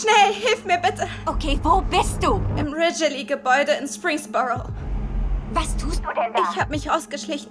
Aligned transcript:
Schnell, 0.00 0.32
hilf 0.32 0.64
mir 0.64 0.78
bitte. 0.78 1.08
Okay, 1.26 1.58
wo 1.64 1.80
bist 1.80 2.22
du? 2.22 2.40
Im 2.56 2.72
Ridgely-Gebäude 2.72 3.72
in 3.80 3.88
Springsboro. 3.88 4.68
Was 5.52 5.76
tust 5.76 6.04
du 6.04 6.08
denn 6.14 6.32
da? 6.32 6.40
Ich 6.52 6.60
habe 6.60 6.70
mich 6.70 6.88
ausgeschlichen. 6.88 7.50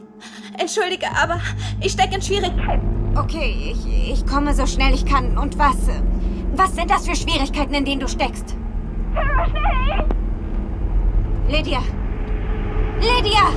Entschuldige, 0.57 1.07
aber 1.21 1.41
ich 1.81 1.91
stecke 1.91 2.15
in 2.15 2.21
Schwierigkeiten. 2.21 3.17
Okay, 3.17 3.73
ich, 3.73 4.13
ich 4.13 4.25
komme 4.25 4.53
so 4.53 4.65
schnell 4.65 4.93
ich 4.93 5.05
kann. 5.05 5.37
Und 5.37 5.59
was? 5.59 5.75
Was 6.55 6.73
sind 6.73 6.89
das 6.89 7.05
für 7.05 7.17
Schwierigkeiten, 7.17 7.73
in 7.73 7.83
denen 7.83 7.99
du 7.99 8.07
steckst? 8.07 8.55
Schnell! 9.11 10.05
Lydia! 11.49 11.81
Lydia! 13.01 13.49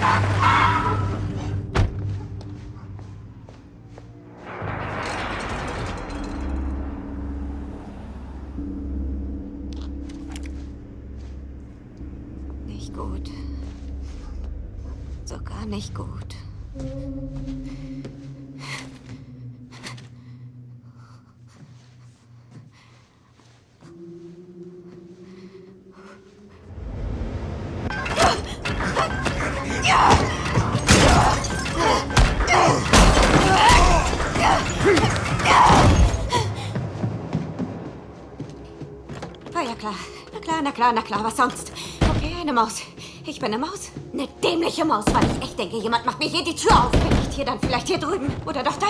Nicht 0.00 0.95
Nicht 15.68 15.92
gut. 15.96 16.06
War 39.52 39.64
klar. 39.74 39.94
Na 40.32 40.40
klar, 40.40 40.62
na 40.62 40.70
klar, 40.72 40.92
na 40.92 41.02
klar, 41.02 41.24
was 41.24 41.36
sonst? 41.36 41.72
Okay, 42.16 42.36
eine 42.40 42.52
Maus. 42.52 42.82
Ich 43.28 43.40
bin 43.40 43.52
eine 43.52 43.58
Maus. 43.58 43.90
Eine 44.12 44.28
dämliche 44.42 44.84
Maus, 44.84 45.04
weil 45.12 45.24
ich 45.24 45.42
echt 45.42 45.58
denke, 45.58 45.78
jemand 45.78 46.06
macht 46.06 46.20
mir 46.20 46.28
hier 46.28 46.44
die 46.44 46.54
Tür 46.54 46.70
auf. 46.70 46.92
Wenn 46.92 47.18
nicht 47.18 47.32
hier, 47.32 47.44
dann 47.44 47.58
vielleicht 47.58 47.88
hier 47.88 47.98
drüben. 47.98 48.30
Oder 48.46 48.62
doch 48.62 48.76
da? 48.76 48.86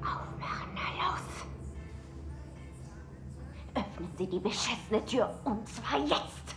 Aufmachen, 0.00 0.70
na 0.76 0.86
los. 1.02 1.44
Öffnen 3.74 4.10
Sie 4.16 4.26
die 4.28 4.38
beschissene 4.38 5.04
Tür. 5.06 5.34
Und 5.44 5.66
zwar 5.68 5.98
jetzt. 5.98 6.10
Jetzt. 6.10 6.49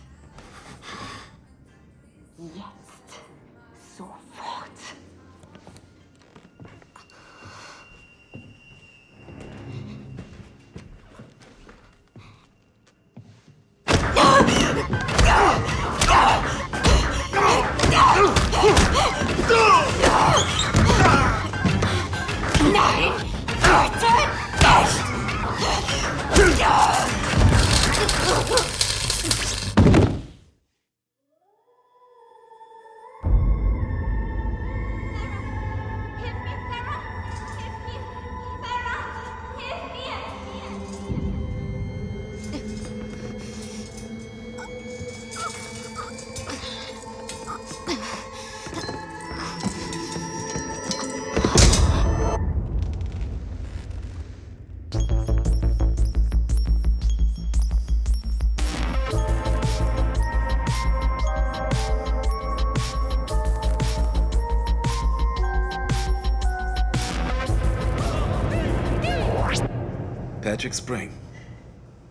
Patrick 70.64 70.74
Spring. 70.78 71.10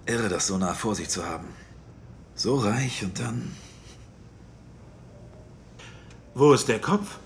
Irre, 0.06 0.30
das 0.30 0.46
so 0.46 0.60
nah 0.60 0.76
vor 0.76 0.94
sich 0.94 1.10
zu 1.10 1.26
haben. 1.26 1.48
So 2.36 2.58
reich 2.58 3.04
und 3.04 3.18
dann. 3.20 3.52
Wo 6.36 6.54
ist 6.54 6.68
der 6.68 6.80
Kopf? 6.80 7.18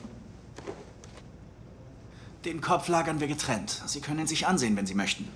Den 2.46 2.62
Kopf 2.62 2.88
lagern 2.88 3.20
wir 3.20 3.28
getrennt. 3.28 3.84
Sie 3.88 4.00
können 4.00 4.20
ihn 4.20 4.28
sich 4.28 4.48
ansehen, 4.48 4.78
wenn 4.78 4.86
Sie 4.86 4.96
möchten. 4.96 5.28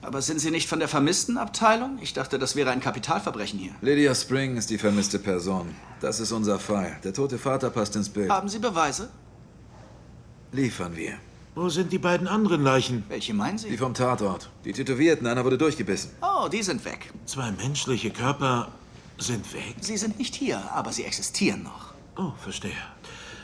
Aber 0.00 0.22
sind 0.22 0.40
Sie 0.40 0.50
nicht 0.50 0.66
von 0.66 0.78
der 0.78 0.88
vermissten 0.88 1.36
Abteilung? 1.36 1.98
Ich 2.00 2.14
dachte, 2.14 2.38
das 2.38 2.56
wäre 2.56 2.70
ein 2.70 2.80
Kapitalverbrechen 2.80 3.58
hier. 3.58 3.74
Lydia 3.82 4.14
Spring 4.14 4.56
ist 4.56 4.70
die 4.70 4.78
vermisste 4.78 5.18
Person. 5.18 5.74
Das 6.00 6.20
ist 6.20 6.32
unser 6.32 6.58
Fall. 6.58 6.96
Der 7.04 7.12
tote 7.12 7.36
Vater 7.36 7.68
passt 7.68 7.96
ins 7.96 8.08
Bild. 8.08 8.30
Haben 8.30 8.48
Sie 8.48 8.60
Beweise? 8.60 9.10
Liefern 10.52 10.96
wir. 10.96 11.18
Wo 11.54 11.68
sind 11.68 11.92
die 11.92 11.98
beiden 11.98 12.28
anderen 12.28 12.62
Leichen? 12.62 13.04
Welche 13.08 13.34
meinen 13.34 13.58
Die 13.58 13.68
Sie? 13.70 13.76
vom 13.76 13.92
Tatort. 13.92 14.48
Die 14.64 14.72
Tätowierten, 14.72 15.26
einer 15.26 15.44
wurde 15.44 15.58
durchgebissen. 15.58 16.10
Oh, 16.22 16.48
die 16.48 16.62
sind 16.62 16.82
weg. 16.84 17.12
Zwei 17.26 17.52
menschliche 17.52 18.10
Körper 18.10 18.68
sind 19.18 19.52
weg. 19.52 19.74
Sie 19.80 19.98
sind 19.98 20.18
nicht 20.18 20.34
hier, 20.34 20.62
aber 20.72 20.92
sie 20.92 21.04
existieren 21.04 21.62
noch. 21.62 21.92
Oh, 22.16 22.32
verstehe. 22.38 22.72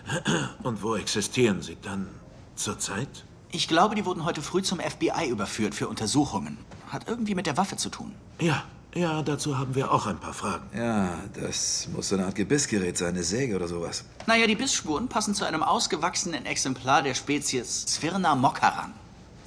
Und 0.63 0.83
wo 0.83 0.95
existieren 0.97 1.61
sie 1.61 1.77
dann 1.83 2.09
zurzeit? 2.55 3.25
Ich 3.53 3.69
glaube, 3.69 3.95
die 3.95 4.07
wurden 4.07 4.25
heute 4.25 4.41
früh 4.41 4.63
zum 4.63 4.79
FBI 4.81 5.29
überführt 5.29 5.75
für 5.75 5.89
Untersuchungen. 5.89 6.57
Hat 6.89 7.09
irgendwie 7.09 7.35
mit 7.35 7.47
der 7.47 7.59
Waffe 7.59 7.77
zu 7.77 7.91
tun. 7.91 8.15
Ja, 8.41 8.63
ja, 8.95 9.23
dazu 9.23 9.59
haben 9.59 9.75
wir 9.75 9.93
auch 9.93 10.07
ein 10.07 10.19
paar 10.19 10.35
Fragen. 10.35 10.69
Ja, 10.77 11.19
das 11.35 11.89
muss 11.95 12.09
so 12.09 12.17
eine 12.17 12.27
Art 12.27 12.35
Gebissgerät 12.35 12.97
sein, 12.99 13.11
eine 13.11 13.23
Säge 13.23 13.55
oder 13.57 13.69
sowas. 13.69 14.05
Naja, 14.27 14.47
die 14.47 14.57
Bissspuren 14.57 15.09
passen 15.09 15.35
zu 15.35 15.45
einem 15.45 15.63
ausgewachsenen 15.63 16.47
Exemplar 16.47 17.03
der 17.03 17.15
Spezies 17.15 17.85
Sphyrna 17.89 18.35
moccaran. 18.35 18.93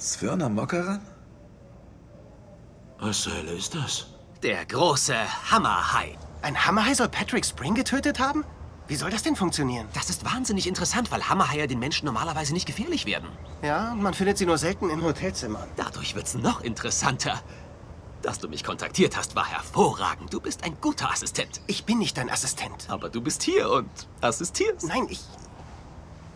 Svirna 0.02 0.48
Mokkaran? 0.48 1.00
Was 2.98 3.22
zur 3.22 3.36
Hölle 3.36 3.52
ist 3.52 3.74
das? 3.74 4.06
Der 4.42 4.64
große 4.66 5.14
Hammerhai. 5.50 6.18
Ein 6.42 6.66
Hammerhai 6.66 6.94
soll 6.94 7.08
Patrick 7.08 7.46
Spring 7.46 7.74
getötet 7.74 8.18
haben? 8.18 8.44
Wie 8.88 8.96
soll 8.96 9.10
das 9.10 9.22
denn 9.22 9.36
funktionieren? 9.36 9.86
Das 9.94 10.10
ist 10.10 10.24
wahnsinnig 10.24 10.66
interessant, 10.66 11.12
weil 11.12 11.28
Hammerhaie 11.28 11.68
den 11.68 11.78
Menschen 11.78 12.06
normalerweise 12.06 12.52
nicht 12.52 12.66
gefährlich 12.66 13.06
werden. 13.06 13.28
Ja, 13.62 13.94
man 13.94 14.12
findet 14.12 14.38
sie 14.38 14.46
nur 14.46 14.58
selten 14.58 14.90
in 14.90 15.02
Hotelzimmern. 15.02 15.68
Dadurch 15.76 16.16
wird's 16.16 16.34
noch 16.34 16.62
interessanter. 16.62 17.40
Dass 18.22 18.38
du 18.38 18.48
mich 18.48 18.62
kontaktiert 18.62 19.16
hast, 19.16 19.34
war 19.34 19.46
hervorragend. 19.46 20.32
Du 20.32 20.40
bist 20.40 20.62
ein 20.62 20.76
guter 20.80 21.10
Assistent. 21.10 21.60
Ich 21.66 21.84
bin 21.84 21.98
nicht 21.98 22.16
dein 22.16 22.30
Assistent. 22.30 22.88
Aber 22.88 23.08
du 23.08 23.20
bist 23.20 23.42
hier 23.42 23.68
und 23.70 23.90
assistierst. 24.20 24.86
Nein, 24.86 25.06
ich. 25.10 25.20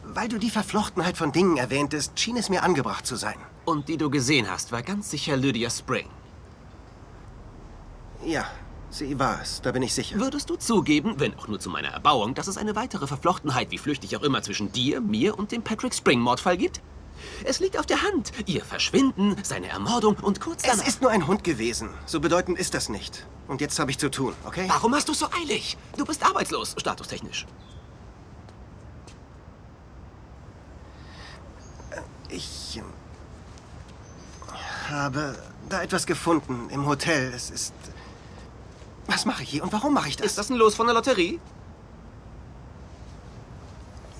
Weil 0.02 0.28
du 0.28 0.38
die 0.38 0.50
Verflochtenheit 0.50 1.16
von 1.16 1.30
Dingen 1.30 1.56
erwähntest, 1.56 2.18
schien 2.18 2.36
es 2.36 2.48
mir 2.48 2.64
angebracht 2.64 3.06
zu 3.06 3.14
sein. 3.14 3.36
Und 3.64 3.88
die 3.88 3.96
du 3.96 4.10
gesehen 4.10 4.50
hast, 4.50 4.72
war 4.72 4.82
ganz 4.82 5.10
sicher 5.10 5.36
Lydia 5.36 5.70
Spring. 5.70 6.08
Ja, 8.24 8.46
sie 8.90 9.18
war 9.18 9.40
es, 9.40 9.60
da 9.62 9.70
bin 9.72 9.82
ich 9.82 9.94
sicher. 9.94 10.18
Würdest 10.18 10.50
du 10.50 10.56
zugeben, 10.56 11.20
wenn 11.20 11.38
auch 11.38 11.46
nur 11.46 11.60
zu 11.60 11.70
meiner 11.70 11.88
Erbauung, 11.88 12.34
dass 12.34 12.48
es 12.48 12.56
eine 12.56 12.74
weitere 12.74 13.06
Verflochtenheit, 13.06 13.70
wie 13.70 13.78
flüchtig 13.78 14.16
auch 14.16 14.22
immer, 14.22 14.42
zwischen 14.42 14.72
dir, 14.72 15.00
mir 15.00 15.38
und 15.38 15.52
dem 15.52 15.62
Patrick 15.62 15.94
Spring-Mordfall 15.94 16.56
gibt? 16.56 16.80
Es 17.44 17.60
liegt 17.60 17.78
auf 17.78 17.86
der 17.86 18.02
Hand. 18.02 18.32
Ihr 18.46 18.64
Verschwinden, 18.64 19.36
seine 19.42 19.68
Ermordung 19.68 20.16
und 20.16 20.40
kurz 20.40 20.62
Es 20.64 20.70
danach... 20.70 20.86
ist 20.86 21.02
nur 21.02 21.10
ein 21.10 21.26
Hund 21.26 21.44
gewesen. 21.44 21.90
So 22.06 22.20
bedeutend 22.20 22.58
ist 22.58 22.74
das 22.74 22.88
nicht. 22.88 23.26
Und 23.48 23.60
jetzt 23.60 23.78
habe 23.78 23.90
ich 23.90 23.98
zu 23.98 24.10
tun, 24.10 24.34
okay? 24.44 24.66
Warum 24.68 24.94
hast 24.94 25.08
du 25.08 25.12
es 25.12 25.18
so 25.18 25.26
eilig? 25.42 25.76
Du 25.96 26.04
bist 26.04 26.24
arbeitslos, 26.24 26.74
statustechnisch. 26.78 27.46
Ich 32.28 32.78
ähm, 32.78 32.84
habe 34.90 35.38
da 35.68 35.82
etwas 35.82 36.06
gefunden 36.06 36.68
im 36.70 36.86
Hotel. 36.86 37.32
Es 37.32 37.50
ist. 37.50 37.74
Was 39.06 39.24
mache 39.24 39.44
ich 39.44 39.50
hier 39.50 39.62
und 39.62 39.72
warum 39.72 39.94
mache 39.94 40.08
ich 40.08 40.16
das? 40.16 40.26
Ist 40.26 40.38
das 40.38 40.50
ein 40.50 40.56
Los 40.56 40.74
von 40.74 40.86
der 40.86 40.94
Lotterie? 40.94 41.38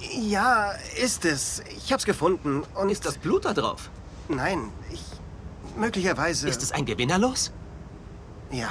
Ja, 0.00 0.72
ist 0.96 1.24
es. 1.24 1.62
Ich 1.76 1.92
hab's 1.92 2.04
gefunden. 2.04 2.62
Und 2.74 2.90
Ist 2.90 3.06
das 3.06 3.18
Blut 3.18 3.44
da 3.44 3.54
drauf? 3.54 3.90
Nein, 4.28 4.70
ich. 4.90 5.02
Möglicherweise. 5.76 6.48
Ist 6.48 6.62
es 6.62 6.72
ein 6.72 6.84
Gewinnerlos? 6.86 7.52
Ja. 8.50 8.70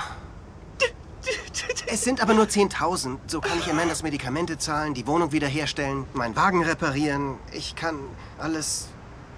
Es 1.88 2.04
sind 2.04 2.22
aber 2.22 2.34
nur 2.34 2.46
10.000. 2.46 3.18
So 3.28 3.42
kann 3.42 3.58
ich 3.60 3.70
Amandas 3.70 4.04
Medikamente 4.04 4.58
zahlen, 4.58 4.94
die 4.94 5.08
Wohnung 5.08 5.32
wiederherstellen, 5.32 6.06
meinen 6.14 6.36
Wagen 6.36 6.64
reparieren. 6.64 7.38
Ich 7.52 7.76
kann 7.76 8.00
alles 8.38 8.90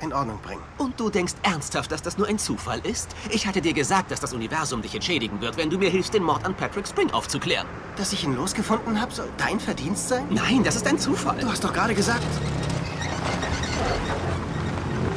in 0.02 0.14
Ordnung 0.14 0.40
bringen. 0.42 0.62
Und 0.78 1.00
du 1.00 1.10
denkst 1.10 1.34
ernsthaft, 1.44 1.92
dass 1.92 2.02
das 2.02 2.18
nur 2.18 2.28
ein 2.28 2.40
Zufall 2.40 2.80
ist? 2.84 3.10
Ich 3.30 3.48
hatte 3.48 3.62
dir 3.62 3.74
gesagt, 3.74 4.12
dass 4.12 4.20
das 4.20 4.34
Universum 4.34 4.82
dich 4.82 4.94
entschädigen 4.94 5.42
wird, 5.42 5.58
wenn 5.58 5.70
du 5.70 5.78
mir 5.78 5.90
hilfst, 5.90 6.14
den 6.14 6.24
Mord 6.24 6.46
an 6.46 6.56
Patrick 6.56 6.88
Spring 6.88 7.12
aufzuklären. 7.12 7.68
Dass 7.96 8.14
ich 8.14 8.24
ihn 8.24 8.36
losgefunden 8.36 9.00
habe, 9.00 9.14
soll 9.14 9.30
dein 9.38 9.60
Verdienst 9.60 10.10
sein? 10.10 10.26
Nein, 10.30 10.64
das 10.64 10.76
ist 10.76 10.88
ein 10.88 11.00
Zufall. 11.00 11.38
Du 11.40 11.50
hast 11.50 11.64
doch 11.64 11.74
gerade 11.74 11.96
gesagt. 11.96 12.24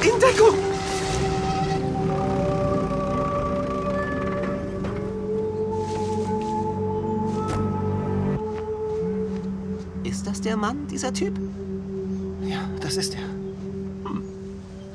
In 0.01 0.19
Deckung! 0.19 0.57
Ist 10.03 10.25
das 10.25 10.41
der 10.41 10.57
Mann, 10.57 10.87
dieser 10.87 11.13
Typ? 11.13 11.39
Ja, 12.43 12.67
das 12.79 12.97
ist 12.97 13.15
er. 13.15 13.40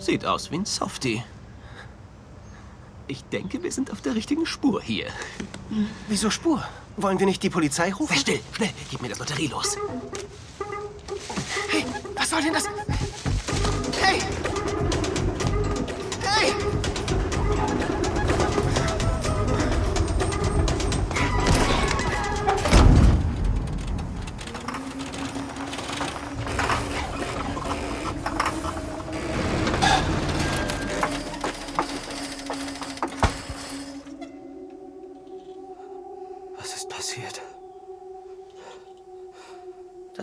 Sieht 0.07 0.25
aus 0.25 0.53
wie 0.53 0.59
ein 0.59 0.65
Softie. 0.65 1.25
Ich 3.09 3.25
denke, 3.25 3.61
wir 3.65 3.73
sind 3.73 3.91
auf 3.91 4.01
der 4.03 4.15
richtigen 4.15 4.47
Spur 4.47 4.81
hier. 4.81 5.07
Wieso 6.07 6.31
Spur? 6.31 6.63
Wollen 6.97 7.19
wir 7.19 7.27
nicht 7.27 7.43
die 7.43 7.51
Polizei 7.51 7.93
rufen? 7.93 8.15
Sei 8.15 8.21
still, 8.21 8.41
schnell, 8.53 8.71
gib 8.89 9.03
mir 9.03 9.09
das 9.09 9.19
Lotterie 9.19 9.49
los. 9.49 9.77
Hey, 11.71 11.85
was 12.15 12.31
soll 12.31 12.41
denn 12.41 12.53
das? 12.53 12.69
Hey! 14.01 14.21
Hey! 16.23 16.55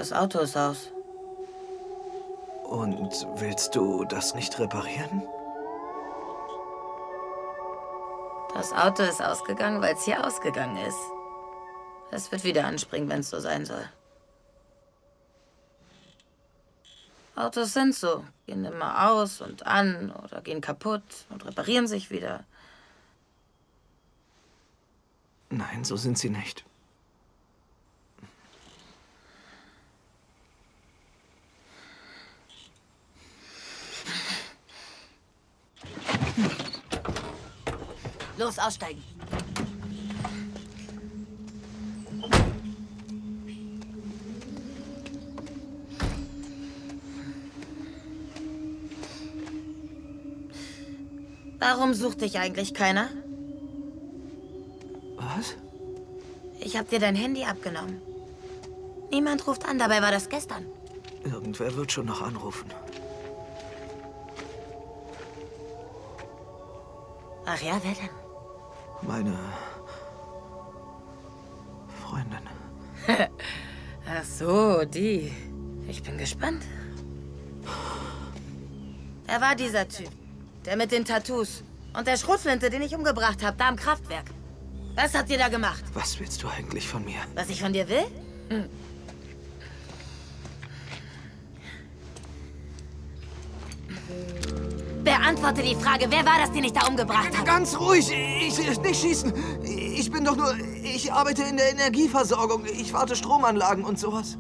Das 0.04 0.12
Auto 0.12 0.40
ist 0.40 0.58
aus. 0.58 0.92
Und 2.66 3.26
willst 3.38 3.74
du 3.74 4.04
das 4.04 4.36
nicht 4.36 4.60
reparieren? 4.60 5.24
Das 8.54 8.74
Auto 8.74 9.02
ist 9.04 9.22
ausgegangen, 9.22 9.82
weil 9.82 9.94
es 9.94 10.04
hier 10.04 10.28
ausgegangen 10.28 10.76
ist. 10.76 11.00
Es 12.12 12.30
wird 12.34 12.44
wieder 12.44 12.66
anspringen, 12.66 13.08
wenn 13.08 13.22
es 13.22 13.30
so 13.30 13.40
sein 13.40 13.66
soll. 13.66 13.88
Autos 17.38 17.72
sind 17.72 17.96
so. 17.96 18.26
Gehen 18.46 18.66
immer 18.66 19.10
aus 19.10 19.40
und 19.40 19.66
an 19.66 20.12
oder 20.22 20.42
gehen 20.42 20.60
kaputt 20.60 21.26
und 21.30 21.46
reparieren 21.46 21.88
sich 21.88 22.12
wieder. 22.12 22.44
Nein, 25.50 25.86
so 25.86 25.96
sind 25.96 26.18
sie 26.18 26.30
nicht. 26.30 26.66
Los, 38.38 38.58
aussteigen. 38.60 39.02
Warum 51.60 51.94
sucht 51.94 52.22
dich 52.22 52.40
eigentlich 52.40 52.74
keiner? 52.74 53.10
Was? 55.16 55.56
Ich 56.60 56.76
hab 56.76 56.90
dir 56.90 57.00
dein 57.00 57.16
Handy 57.16 57.46
abgenommen. 57.46 58.02
Niemand 59.12 59.48
ruft 59.48 59.66
an, 59.66 59.80
dabei 59.80 60.02
war 60.02 60.12
das 60.12 60.28
gestern. 60.28 60.66
Irgendwer 61.24 61.74
wird 61.76 61.92
schon 61.92 62.08
noch 62.08 62.22
anrufen. 62.22 62.70
Ach 67.46 67.62
ja, 67.62 67.80
wer 67.84 67.94
denn? 67.94 68.23
Meine 69.08 69.38
Freundin. 72.02 72.40
Ach 74.08 74.24
so, 74.24 74.86
die. 74.86 75.32
Ich 75.88 76.02
bin 76.04 76.18
gespannt. 76.18 76.64
Er 79.28 79.42
war 79.42 79.56
dieser 79.56 79.88
Typ. 79.88 80.10
Der 80.66 80.78
mit 80.78 80.92
den 80.92 81.06
Tattoos. 81.06 81.64
Und 81.94 82.08
der 82.08 82.18
Schrotflinte, 82.18 82.70
den 82.70 82.82
ich 82.82 82.96
umgebracht 82.96 83.44
habe, 83.44 83.58
da 83.58 83.68
am 83.68 83.76
Kraftwerk. 83.76 84.26
Was 84.96 85.16
habt 85.16 85.30
ihr 85.30 85.38
da 85.38 85.48
gemacht? 85.48 85.84
Was 85.94 86.20
willst 86.20 86.42
du 86.44 86.48
eigentlich 86.48 86.88
von 86.88 87.04
mir? 87.04 87.20
Was 87.36 87.50
ich 87.50 87.62
von 87.62 87.74
dir 87.74 87.88
will? 87.90 88.06
Hm. 88.50 88.70
Beantworte 95.04 95.62
die 95.62 95.76
Frage, 95.76 96.06
wer 96.10 96.26
war 96.26 96.40
das, 96.40 96.52
den 96.54 96.64
ich 96.64 96.72
da 96.72 96.88
umgebracht 96.88 97.36
habe? 97.36 97.46
Ganz 97.46 97.78
ruhig, 97.78 98.10
ich, 98.10 98.58
ich 98.58 98.80
nicht 98.80 99.02
schießen. 99.02 99.34
Ich 99.64 100.10
bin 100.10 100.24
doch 100.24 100.38
nur, 100.38 100.56
ich 100.82 101.12
arbeite 101.12 101.44
in 101.44 101.58
der 101.58 101.72
Energieversorgung. 101.72 102.64
Ich 102.66 102.94
warte 102.94 103.16
Stromanlagen 103.16 103.84
und 103.84 104.00
sowas. 104.00 104.38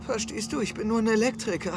Verstehst 0.00 0.52
du, 0.52 0.60
ich 0.60 0.74
bin 0.74 0.88
nur 0.88 0.98
ein 0.98 1.06
Elektriker. 1.06 1.72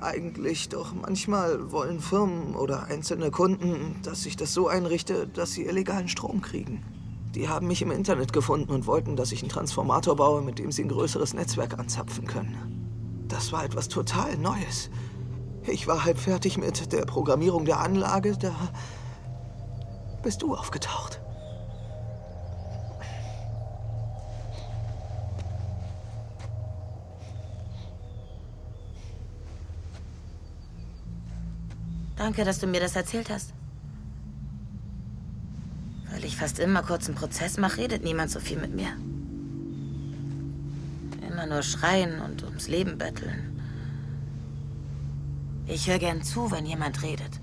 Eigentlich, 0.00 0.70
doch 0.70 0.92
manchmal 0.92 1.70
wollen 1.70 2.00
Firmen 2.00 2.56
oder 2.56 2.84
einzelne 2.84 3.30
Kunden, 3.30 4.00
dass 4.02 4.26
ich 4.26 4.36
das 4.36 4.52
so 4.52 4.66
einrichte, 4.66 5.28
dass 5.28 5.52
sie 5.52 5.66
illegalen 5.66 6.08
Strom 6.08 6.40
kriegen. 6.40 6.82
Die 7.36 7.48
haben 7.48 7.68
mich 7.68 7.80
im 7.82 7.92
Internet 7.92 8.32
gefunden 8.32 8.72
und 8.72 8.86
wollten, 8.88 9.14
dass 9.14 9.30
ich 9.30 9.42
einen 9.42 9.50
Transformator 9.50 10.16
baue, 10.16 10.42
mit 10.42 10.58
dem 10.58 10.72
sie 10.72 10.82
ein 10.82 10.88
größeres 10.88 11.34
Netzwerk 11.34 11.78
anzapfen 11.78 12.26
können. 12.26 13.26
Das 13.28 13.52
war 13.52 13.64
etwas 13.64 13.88
total 13.88 14.36
Neues. 14.36 14.90
Ich 15.66 15.86
war 15.86 16.04
halb 16.04 16.18
fertig 16.18 16.58
mit 16.58 16.92
der 16.92 17.02
Programmierung 17.02 17.64
der 17.64 17.80
Anlage, 17.80 18.36
da 18.36 18.54
bist 20.22 20.42
du 20.42 20.54
aufgetaucht. 20.54 21.20
Danke, 32.16 32.44
dass 32.44 32.58
du 32.58 32.66
mir 32.66 32.80
das 32.80 32.96
erzählt 32.96 33.30
hast. 33.30 33.54
Weil 36.10 36.24
ich 36.24 36.36
fast 36.36 36.58
immer 36.58 36.82
kurz 36.82 37.06
einen 37.06 37.14
Prozess 37.14 37.56
mache, 37.56 37.78
redet 37.78 38.04
niemand 38.04 38.30
so 38.30 38.40
viel 38.40 38.58
mit 38.58 38.74
mir. 38.74 38.88
Immer 41.26 41.46
nur 41.46 41.62
schreien 41.62 42.20
und 42.20 42.42
ums 42.44 42.68
Leben 42.68 42.98
betteln. 42.98 43.49
Ich 45.72 45.88
höre 45.88 46.00
gern 46.00 46.20
zu, 46.20 46.50
wenn 46.50 46.66
jemand 46.66 47.00
redet. 47.00 47.38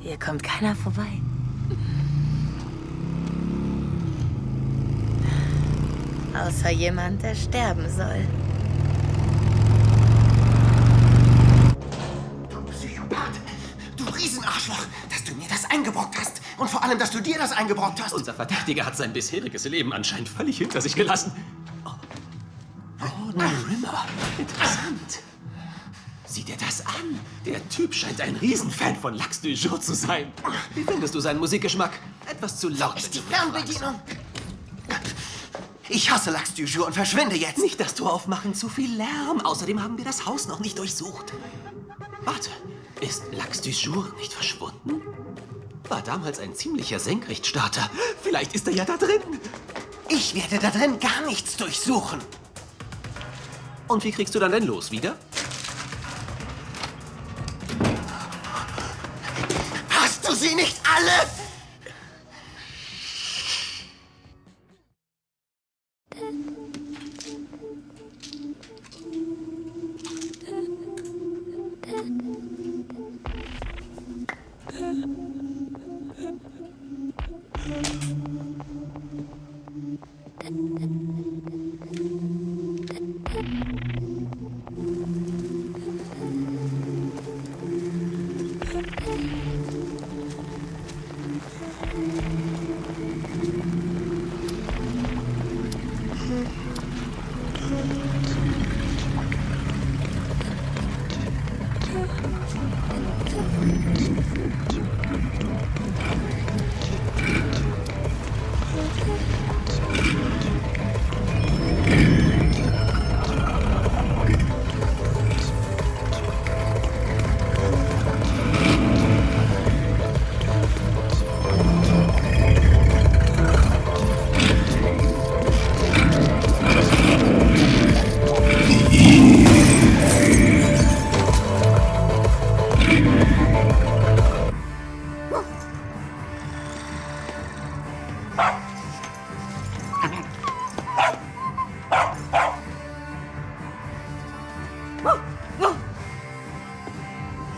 Hier 0.00 0.18
kommt 0.18 0.42
keiner 0.42 0.74
vorbei. 0.74 1.06
Außer 6.34 6.70
jemand, 6.70 7.22
der 7.22 7.36
sterben 7.36 7.88
soll. 7.88 8.26
Du 12.50 12.60
Psychopath! 12.72 13.40
Du 13.96 14.04
Riesenarschloch! 14.06 14.86
Dass 15.08 15.22
du 15.22 15.34
mir 15.34 15.48
das 15.48 15.64
eingebrockt 15.70 16.18
hast! 16.18 16.42
Und 16.56 16.70
vor 16.70 16.82
allem, 16.82 16.98
dass 16.98 17.10
du 17.10 17.20
dir 17.20 17.38
das 17.38 17.52
eingebrockt 17.52 18.02
hast! 18.02 18.14
Unser 18.14 18.32
Verdächtiger 18.32 18.86
hat 18.86 18.96
sein 18.96 19.12
bisheriges 19.12 19.64
Leben 19.64 19.92
anscheinend 19.92 20.28
völlig 20.28 20.58
hinter 20.58 20.80
sich 20.80 20.94
gelassen. 20.94 21.32
Oh, 21.84 21.90
oh 23.02 23.32
na, 23.34 23.44
Rimmer. 23.68 24.06
Interessant. 24.38 25.20
Sieh 26.24 26.44
dir 26.44 26.56
das 26.56 26.84
an. 26.86 27.20
Der 27.44 27.66
Typ 27.68 27.94
scheint 27.94 28.20
ein 28.20 28.36
Riesenfan 28.36 28.96
von 28.96 29.14
Lachs 29.14 29.40
du 29.40 29.48
Jour 29.48 29.80
zu 29.80 29.94
sein. 29.94 30.32
Wie 30.74 30.82
findest 30.82 31.14
du 31.14 31.20
seinen 31.20 31.40
Musikgeschmack? 31.40 31.92
Etwas 32.26 32.58
zu 32.58 32.68
laut. 32.68 32.96
Ist 32.96 33.14
die. 33.14 33.20
Fernbedienung! 33.20 34.00
Ich 35.88 36.10
hasse 36.10 36.30
Lachs 36.30 36.54
du 36.54 36.62
Jour 36.62 36.86
und 36.86 36.94
verschwinde 36.94 37.36
jetzt! 37.36 37.58
Nicht 37.58 37.78
das 37.78 37.94
Tor 37.94 38.12
aufmachen, 38.12 38.54
zu 38.54 38.68
viel 38.68 38.96
Lärm. 38.96 39.40
Außerdem 39.42 39.82
haben 39.82 39.98
wir 39.98 40.04
das 40.04 40.26
Haus 40.26 40.48
noch 40.48 40.60
nicht 40.60 40.78
durchsucht. 40.78 41.32
Warte, 42.24 42.50
ist 43.00 43.22
Lachs 43.32 43.60
du 43.60 43.70
Jour 43.70 44.12
nicht 44.18 44.32
verschwunden? 44.32 45.02
War 45.88 46.02
damals 46.02 46.40
ein 46.40 46.54
ziemlicher 46.54 46.98
Senkrechtstarter. 46.98 47.88
Vielleicht 48.22 48.54
ist 48.54 48.66
er 48.66 48.74
ja 48.74 48.84
da 48.84 48.96
drin. 48.96 49.20
Ich 50.08 50.34
werde 50.34 50.58
da 50.58 50.70
drin 50.70 50.98
gar 50.98 51.26
nichts 51.26 51.56
durchsuchen! 51.56 52.20
Und 53.88 54.02
wie 54.02 54.10
kriegst 54.10 54.34
du 54.34 54.40
dann 54.40 54.52
denn 54.52 54.66
los 54.66 54.90
wieder? 54.90 55.16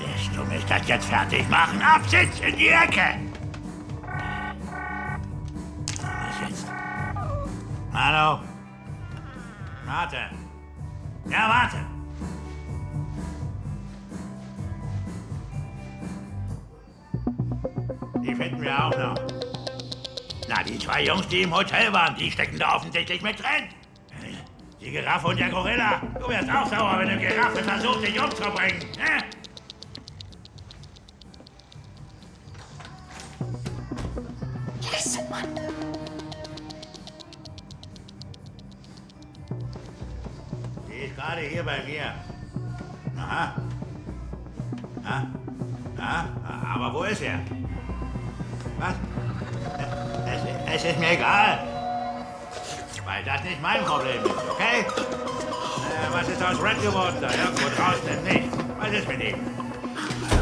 Lässt 0.01 0.37
du 0.37 0.45
mich 0.45 0.65
das 0.67 0.87
jetzt 0.87 1.07
fertig 1.07 1.49
machen? 1.49 1.81
Absitz 1.83 2.41
in 2.41 2.57
die 2.57 2.69
Ecke! 2.69 3.19
Was 6.03 6.49
jetzt? 6.49 6.67
Hallo? 7.93 8.41
Warte. 9.87 10.17
Ja, 11.29 11.49
warte. 11.49 11.77
Die 18.23 18.35
finden 18.35 18.61
wir 18.61 18.85
auch 18.85 18.97
noch. 18.97 19.15
Na, 20.49 20.63
die 20.63 20.79
zwei 20.79 21.05
Jungs, 21.05 21.27
die 21.29 21.43
im 21.43 21.55
Hotel 21.55 21.93
waren, 21.93 22.15
die 22.17 22.31
stecken 22.31 22.59
da 22.59 22.77
offensichtlich 22.77 23.23
mit 23.23 23.39
drin. 23.39 23.69
Die 24.89 24.95
Giraffe 24.95 25.27
und 25.27 25.39
der 25.39 25.51
Gorilla. 25.51 26.01
Du 26.19 26.29
wärst 26.31 26.51
auch 26.51 26.67
sauer, 26.67 27.01
wenn 27.01 27.11
eine 27.11 27.21
Giraffe 27.21 27.63
versucht, 27.63 28.07
dich 28.07 28.19
umzubringen. 28.19 28.79
Ne? 28.97 29.23
Scheiße, 34.91 35.19
Mann. 35.29 35.45
Die 40.89 41.05
ist 41.05 41.17
gerade 41.17 41.43
hier 41.43 41.63
bei 41.63 41.85
mir. 41.85 42.15
Aha. 43.19 43.57
Ja? 45.05 45.27
Ja? 45.99 46.29
Aber 46.75 46.95
wo 46.95 47.03
ist 47.03 47.21
er? 47.21 47.41
Was? 48.79 48.95
Es, 50.27 50.77
es 50.77 50.93
ist 50.93 50.99
mir 50.99 51.11
egal. 51.11 51.68
Weil 53.19 53.25
das 53.25 53.43
nicht 53.43 53.61
mein 53.61 53.85
Problem 53.85 54.23
ist, 54.25 54.49
okay? 54.49 54.87
Äh, 54.87 56.13
was 56.13 56.29
ist 56.29 56.41
aus 56.41 56.63
Red 56.63 56.81
geworden 56.81 57.17
da? 57.21 57.29
Irgendwo 57.29 57.69
draußen 57.77 58.09
im 58.17 58.23
Nichts. 58.23 58.57
Was 58.79 58.93
ist 58.93 59.09
mit 59.09 59.21
ihm? 59.21 59.35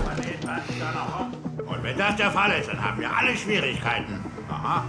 Aber 0.04 0.23
ist 0.23 0.45
da 0.78 0.92
noch? 0.92 1.73
Und 1.73 1.83
wenn 1.83 1.97
das 1.97 2.16
der 2.16 2.30
Fall 2.30 2.52
ist, 2.61 2.68
dann 2.68 2.85
haben 2.85 3.00
wir 3.00 3.11
alle 3.11 3.35
Schwierigkeiten. 3.35 4.23
Aha. 4.50 4.85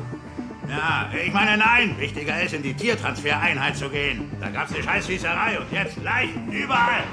Ja, 0.68 1.10
ich 1.18 1.32
meine, 1.32 1.58
nein. 1.58 1.96
Wichtiger 1.98 2.42
ist, 2.42 2.54
in 2.54 2.64
die 2.64 2.74
Tiertransfereinheit 2.74 3.78
zu 3.78 3.88
gehen. 3.90 4.34
Da 4.42 4.50
gab's 4.50 4.74
eine 4.74 4.84
Scheißschießerei 4.84 5.58
und 5.58 5.72
jetzt 5.72 5.96
Leichen 6.04 6.52
überall. 6.52 7.06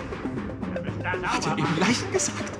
Wir 0.73 0.83
müssen 0.83 1.03
da 1.05 1.13
sauber 1.13 1.29
Hat 1.29 1.47
er 1.47 1.59
eben 1.59 1.79
Leichen 1.79 2.11
gesagt? 2.13 2.59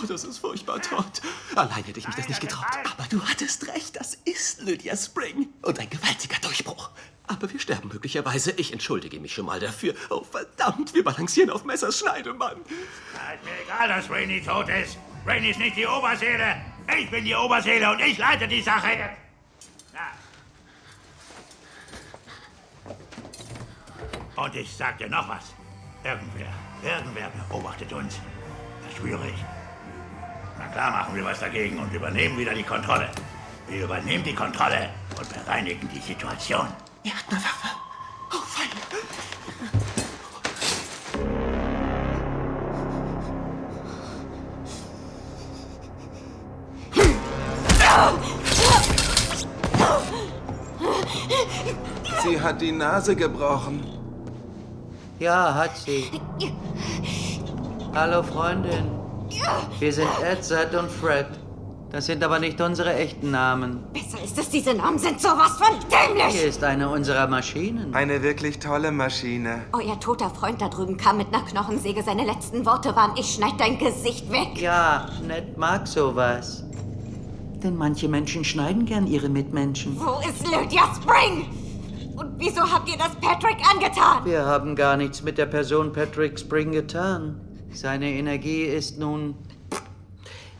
Oh, 0.00 0.06
das 0.06 0.24
ist 0.24 0.38
furchtbar, 0.38 0.80
Todd. 0.80 1.20
Allein 1.54 1.84
hätte 1.84 1.98
ich 1.98 2.06
mich 2.06 2.16
das 2.16 2.28
nicht 2.28 2.40
getraut. 2.40 2.66
Aber 2.92 3.04
du 3.08 3.22
hattest 3.22 3.66
recht, 3.68 3.96
das 3.96 4.14
ist 4.14 4.62
Lydia 4.62 4.96
Spring. 4.96 5.48
Und 5.62 5.78
ein 5.78 5.90
gewaltiger 5.90 6.38
Durchbruch. 6.40 6.90
Aber 7.26 7.52
wir 7.52 7.60
sterben 7.60 7.88
möglicherweise. 7.88 8.52
Ich 8.52 8.72
entschuldige 8.72 9.20
mich 9.20 9.34
schon 9.34 9.46
mal 9.46 9.60
dafür. 9.60 9.94
Oh, 10.10 10.22
verdammt, 10.22 10.94
wir 10.94 11.04
balancieren 11.04 11.50
auf 11.50 11.64
Messers 11.64 11.98
Schneidemann. 11.98 12.56
Ja, 13.14 13.32
ist 13.32 13.44
mir 13.44 13.62
egal, 13.64 13.88
dass 13.88 14.10
Rainey 14.10 14.42
tot 14.42 14.68
ist. 14.68 14.96
Rainey 15.26 15.50
ist 15.50 15.58
nicht 15.58 15.76
die 15.76 15.86
Oberseele. 15.86 16.56
Ich 16.98 17.10
bin 17.10 17.24
die 17.24 17.34
Oberseele 17.34 17.90
und 17.90 18.00
ich 18.00 18.16
leite 18.16 18.48
die 18.48 18.62
Sache. 18.62 19.10
Ja. 19.92 20.12
Und 24.42 24.54
ich 24.54 24.74
sag 24.74 24.96
dir 24.98 25.08
noch 25.08 25.28
was. 25.28 25.52
Irgendwer, 26.02 26.52
irgendwer 26.82 27.30
beobachtet 27.48 27.92
uns. 27.92 28.20
Das 28.86 28.96
schwöre 28.96 29.28
ich. 29.28 29.57
Na 30.58 30.66
klar 30.66 30.90
machen 30.90 31.14
wir 31.14 31.24
was 31.24 31.40
dagegen 31.40 31.78
und 31.78 31.92
übernehmen 31.92 32.36
wieder 32.36 32.54
die 32.54 32.62
Kontrolle. 32.62 33.08
Wir 33.68 33.84
übernehmen 33.84 34.24
die 34.24 34.34
Kontrolle 34.34 34.90
und 35.18 35.28
bereinigen 35.32 35.88
die 35.94 36.00
Situation. 36.00 36.66
Er 37.04 37.12
hat 37.12 37.24
eine 37.30 37.38
Waffe. 37.38 37.68
Oh, 38.32 38.38
fein. 38.38 38.68
Sie 52.22 52.40
hat 52.40 52.60
die 52.60 52.72
Nase 52.72 53.14
gebrochen. 53.14 53.84
Ja, 55.18 55.54
hat 55.54 55.76
sie. 55.76 56.20
Hallo, 57.94 58.22
Freundin. 58.22 58.97
Wir 59.78 59.92
sind 59.92 60.08
Ed, 60.22 60.44
Zed 60.44 60.74
und 60.74 60.90
Fred. 60.90 61.26
Das 61.90 62.04
sind 62.04 62.22
aber 62.22 62.38
nicht 62.38 62.60
unsere 62.60 62.94
echten 62.94 63.30
Namen. 63.30 63.82
Besser 63.94 64.22
ist 64.22 64.38
es, 64.38 64.50
diese 64.50 64.74
Namen 64.74 64.98
sind 64.98 65.20
sowas 65.20 65.52
von 65.52 65.74
dämlich! 65.90 66.34
Hier 66.34 66.48
ist 66.48 66.62
eine 66.62 66.90
unserer 66.90 67.26
Maschinen. 67.26 67.94
Eine 67.94 68.22
wirklich 68.22 68.58
tolle 68.58 68.92
Maschine. 68.92 69.62
Euer 69.72 69.98
toter 69.98 70.28
Freund 70.28 70.60
da 70.60 70.68
drüben 70.68 70.98
kam 70.98 71.16
mit 71.16 71.28
einer 71.28 71.44
Knochensäge. 71.46 72.02
Seine 72.02 72.26
letzten 72.26 72.66
Worte 72.66 72.94
waren, 72.94 73.12
ich 73.16 73.32
schneid 73.32 73.54
dein 73.58 73.78
Gesicht 73.78 74.30
weg. 74.30 74.60
Ja, 74.60 75.08
Ned 75.26 75.56
mag 75.56 75.88
sowas. 75.88 76.64
Denn 77.62 77.74
manche 77.76 78.08
Menschen 78.08 78.44
schneiden 78.44 78.84
gern 78.84 79.06
ihre 79.06 79.30
Mitmenschen. 79.30 79.98
Wo 79.98 80.20
ist 80.28 80.46
Lydia 80.46 80.82
Spring? 80.94 81.46
Und 82.16 82.32
wieso 82.36 82.60
habt 82.60 82.88
ihr 82.90 82.98
das 82.98 83.14
Patrick 83.20 83.56
angetan? 83.72 84.24
Wir 84.24 84.44
haben 84.44 84.76
gar 84.76 84.96
nichts 84.96 85.22
mit 85.22 85.38
der 85.38 85.46
Person 85.46 85.92
Patrick 85.92 86.38
Spring 86.38 86.72
getan. 86.72 87.40
Seine 87.72 88.10
Energie 88.10 88.62
ist 88.62 88.98
nun 88.98 89.34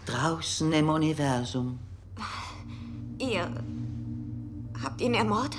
draußen 0.07 0.73
im 0.73 0.89
Universum. 0.89 1.79
Ihr 3.19 3.51
habt 4.83 5.01
ihn 5.01 5.15
ermordet? 5.15 5.59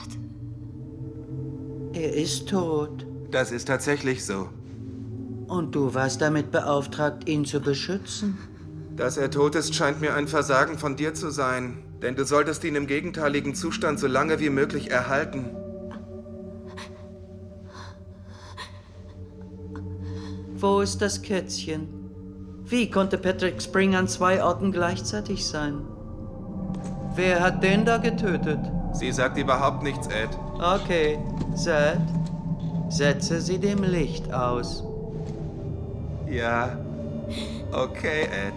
Er 1.94 2.13
ist 2.13 2.48
tot. 2.48 3.06
Das 3.32 3.51
ist 3.51 3.65
tatsächlich 3.65 4.25
so. 4.25 4.50
Und 5.48 5.75
du 5.75 5.94
warst 5.94 6.22
damit 6.22 6.51
beauftragt, 6.51 7.27
ihn 7.27 7.44
zu 7.46 7.60
beschützen? 7.60 8.38
Dass 8.96 9.18
er 9.18 9.32
tot 9.32 9.56
ist, 9.56 9.74
scheint 9.74 10.00
mir 10.00 10.13
ein 10.13 10.27
Versagen 10.27 10.77
von 10.77 10.96
dir 10.96 11.13
zu 11.13 11.32
sein. 11.32 11.84
Denn 12.01 12.15
du 12.15 12.25
solltest 12.25 12.63
ihn 12.63 12.75
im 12.75 12.88
gegenteiligen 12.88 13.56
Zustand 13.56 14.00
so 14.00 14.08
lange 14.08 14.39
wie 14.39 14.50
möglich 14.50 14.91
erhalten. 14.91 15.50
Wo 20.59 20.81
ist 20.81 21.01
das 21.01 21.21
Kätzchen? 21.21 21.87
Wie 22.65 22.89
konnte 22.89 23.17
Patrick 23.17 23.61
Spring 23.61 23.95
an 23.95 24.07
zwei 24.07 24.43
Orten 24.43 24.71
gleichzeitig 24.71 25.47
sein? 25.47 25.81
Wer 27.15 27.41
hat 27.41 27.63
den 27.63 27.85
da 27.85 27.97
getötet? 27.97 28.59
Sie 28.93 29.11
sagt 29.11 29.37
überhaupt 29.37 29.83
nichts, 29.83 30.07
Ed. 30.07 30.29
Okay, 30.61 31.17
Zed, 31.55 31.99
setze 32.89 33.41
sie 33.41 33.57
dem 33.59 33.83
Licht 33.83 34.33
aus. 34.33 34.83
Ja, 36.27 36.77
Okay, 37.71 38.23
Ed. 38.23 38.53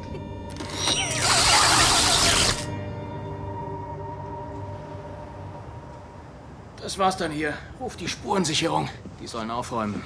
Das 6.81 6.99
war's 6.99 7.17
dann 7.17 7.31
hier. 7.31 7.55
Ruf 7.79 7.97
die 7.97 8.09
Spurensicherung. 8.09 8.89
Die 9.21 9.27
sollen 9.27 9.51
aufräumen. 9.51 10.03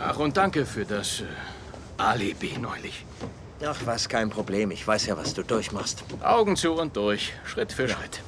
Ach, 0.00 0.18
und 0.18 0.36
danke 0.36 0.64
für 0.64 0.84
das 0.84 1.20
äh, 1.20 1.24
Alibi 1.96 2.56
neulich. 2.58 3.04
Ach, 3.64 3.80
was, 3.84 4.08
kein 4.08 4.30
Problem. 4.30 4.70
Ich 4.70 4.86
weiß 4.86 5.06
ja, 5.06 5.16
was 5.16 5.34
du 5.34 5.42
durchmachst. 5.42 6.04
Augen 6.22 6.54
zu 6.56 6.72
und 6.74 6.96
durch, 6.96 7.32
Schritt 7.44 7.72
für 7.72 7.88
Schritt. 7.88 8.22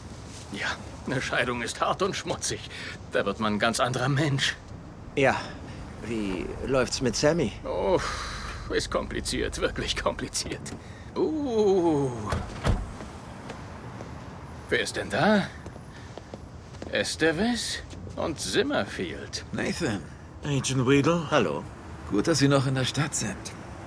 Ja, 0.53 0.67
eine 1.07 1.23
Scheidung 1.23 1.63
ist 1.63 1.81
hart 1.81 2.03
und 2.03 2.17
schmutzig. 2.17 2.69
Da 3.13 3.25
wird 3.25 3.39
man 3.39 3.55
ein 3.55 3.59
ganz 3.61 3.79
anderer 3.79 4.09
Mensch. 4.09 4.57
Ja. 5.15 5.37
Wie 6.07 6.47
läuft's 6.67 7.03
mit 7.03 7.15
Sammy? 7.15 7.53
Oh, 7.65 8.01
ist 8.71 8.91
kompliziert, 8.91 9.61
wirklich 9.61 9.97
kompliziert. 9.97 10.63
Uh. 11.15 12.11
Wer 14.71 14.81
ist 14.81 14.97
denn 14.97 15.11
da? 15.11 15.47
Estevez 16.91 17.83
und 18.17 18.41
Zimmerfield. 18.41 19.45
Nathan. 19.53 20.01
Agent 20.45 20.87
Weedle? 20.87 21.31
Hallo. 21.31 21.63
Gut, 22.11 22.27
dass 22.27 22.39
Sie 22.39 22.49
noch 22.49 22.67
in 22.67 22.75
der 22.75 22.87
Stadt 22.87 23.15
sind. 23.15 23.37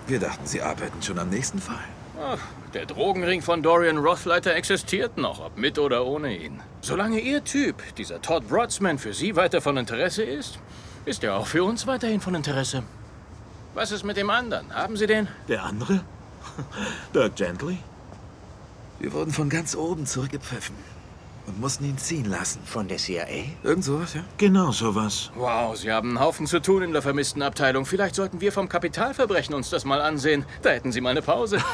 Wir 0.06 0.20
dachten, 0.20 0.46
Sie 0.46 0.62
arbeiten 0.62 1.02
schon 1.02 1.18
am 1.18 1.30
nächsten 1.30 1.60
Fall. 1.60 1.84
Ach, 2.22 2.38
der 2.74 2.86
Drogenring 2.86 3.42
von 3.42 3.64
Dorian 3.64 3.98
Rothleiter 3.98 4.54
existiert 4.54 5.18
noch, 5.18 5.44
ob 5.44 5.58
mit 5.58 5.80
oder 5.80 6.06
ohne 6.06 6.38
ihn. 6.38 6.62
Solange 6.82 7.20
Ihr 7.20 7.44
Typ, 7.44 7.82
dieser 7.96 8.22
Todd 8.22 8.48
Brodsman, 8.48 9.00
für 9.00 9.14
Sie 9.14 9.36
weiter 9.36 9.62
von 9.62 9.78
Interesse 9.78 10.22
ist, 10.22 10.60
ist 11.06 11.24
er 11.24 11.38
auch 11.38 11.48
für 11.48 11.64
uns 11.64 11.88
weiterhin 11.88 12.22
von 12.22 12.36
Interesse. 12.36 12.84
Was 13.74 13.92
ist 13.92 14.04
mit 14.04 14.18
dem 14.18 14.30
anderen? 14.30 14.72
Haben 14.76 14.96
Sie 14.96 15.08
den? 15.08 15.28
Der 15.48 15.64
andere? 15.64 16.02
Dirk 17.16 17.36
Gently? 17.36 17.80
Wir 19.00 19.12
wurden 19.12 19.32
von 19.32 19.50
ganz 19.50 19.76
oben 19.76 20.06
zurückgepfiffen 20.06 20.76
und 21.46 21.60
mussten 21.60 21.86
ihn 21.86 21.98
ziehen 21.98 22.26
lassen. 22.26 22.62
Von 22.66 22.88
der 22.88 22.98
CIA? 22.98 23.26
Irgend 23.64 23.84
sowas, 23.84 24.14
ja? 24.14 24.24
Genau 24.38 24.72
sowas. 24.72 25.32
Wow, 25.36 25.76
Sie 25.76 25.92
haben 25.92 26.10
einen 26.10 26.20
Haufen 26.20 26.48
zu 26.48 26.62
tun 26.62 26.84
in 26.84 26.94
der 26.94 27.02
vermissten 27.02 27.42
Abteilung. 27.42 27.86
Vielleicht 27.86 28.16
sollten 28.16 28.42
wir 28.42 28.52
vom 28.52 28.70
Kapitalverbrechen 28.70 29.54
uns 29.54 29.70
das 29.70 29.86
mal 29.86 30.02
ansehen. 30.02 30.46
Da 30.62 30.72
hätten 30.72 30.92
Sie 30.92 31.02
mal 31.02 31.12
eine 31.12 31.22
Pause. 31.22 31.60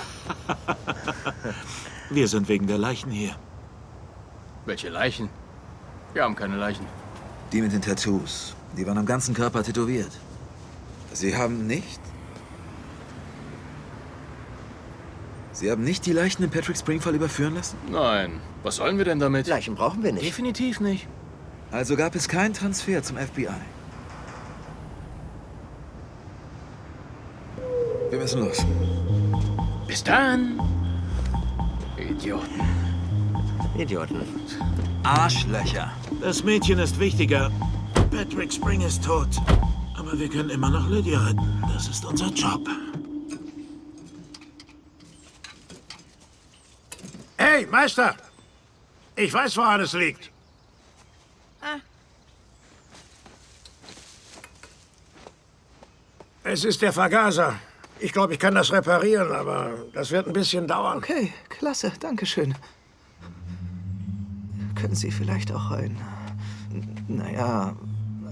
Wir 2.10 2.28
sind 2.28 2.50
wegen 2.50 2.66
der 2.66 2.80
Leichen 2.80 3.12
hier. 3.12 3.36
Welche 4.66 4.90
Leichen? 4.90 5.30
Wir 6.14 6.24
haben 6.24 6.36
keine 6.36 6.58
Leichen. 6.58 6.86
Die 7.52 7.62
mit 7.62 7.72
den 7.72 7.82
Tattoos. 7.82 8.56
Die 8.76 8.86
waren 8.88 8.98
am 8.98 9.06
ganzen 9.06 9.36
Körper 9.36 9.64
tätowiert. 9.64 10.12
Sie 11.14 11.36
haben 11.36 11.68
nicht? 11.68 12.00
Sie 15.60 15.70
haben 15.70 15.84
nicht 15.84 16.06
die 16.06 16.14
Leichen 16.14 16.42
im 16.42 16.50
Patrick 16.50 16.78
Spring-Fall 16.78 17.16
überführen 17.16 17.56
lassen? 17.56 17.76
Nein. 17.92 18.40
Was 18.64 18.78
sollen 18.78 18.98
wir 18.98 19.04
denn 19.04 19.20
damit? 19.20 19.46
Leichen 19.46 19.76
brauchen 19.76 20.02
wir 20.04 20.14
nicht. 20.14 20.26
Definitiv 20.26 20.80
nicht. 20.80 21.06
Also 21.70 21.98
gab 21.98 22.16
es 22.16 22.30
keinen 22.30 22.54
Transfer 22.54 23.04
zum 23.04 23.18
FBI. 23.18 23.50
Wir 28.10 28.20
müssen 28.20 28.40
los. 28.40 28.66
Bis 29.86 30.02
dann. 30.02 30.62
Idioten. 31.98 32.62
Idioten. 33.78 34.22
Arschlöcher. 35.04 35.92
Das 36.22 36.42
Mädchen 36.42 36.80
ist 36.80 36.98
wichtiger. 37.02 37.52
Patrick 38.12 38.54
Spring 38.54 38.80
ist 38.80 39.04
tot. 39.04 39.28
Aber 39.98 40.18
wir 40.18 40.30
können 40.30 40.52
immer 40.52 40.70
noch 40.70 40.90
Lydia 40.90 41.20
retten. 41.20 41.64
Das 41.74 41.90
ist 41.90 42.06
unser 42.06 42.28
Job. 42.28 42.66
Hey, 47.52 47.66
Meister! 47.66 48.16
Ich 49.16 49.34
weiß, 49.34 49.58
woran 49.58 49.82
es 49.82 49.94
liegt. 49.94 50.30
Ah. 51.62 51.80
Es 56.44 56.64
ist 56.64 56.84
der 56.84 56.94
Vergaser. 56.94 57.56
Ich 58.00 58.14
glaube, 58.14 58.34
ich 58.34 58.40
kann 58.40 58.54
das 58.54 58.72
reparieren, 58.72 59.32
aber 59.32 59.72
das 59.94 60.12
wird 60.12 60.28
ein 60.28 60.34
bisschen 60.34 60.68
dauern. 60.68 61.00
Okay, 61.00 61.34
klasse, 61.50 61.92
danke 62.00 62.28
schön. 62.28 62.54
Können 64.76 64.94
Sie 64.94 65.10
vielleicht 65.10 65.52
auch 65.52 65.72
ein, 65.72 65.98
naja, 67.08 67.76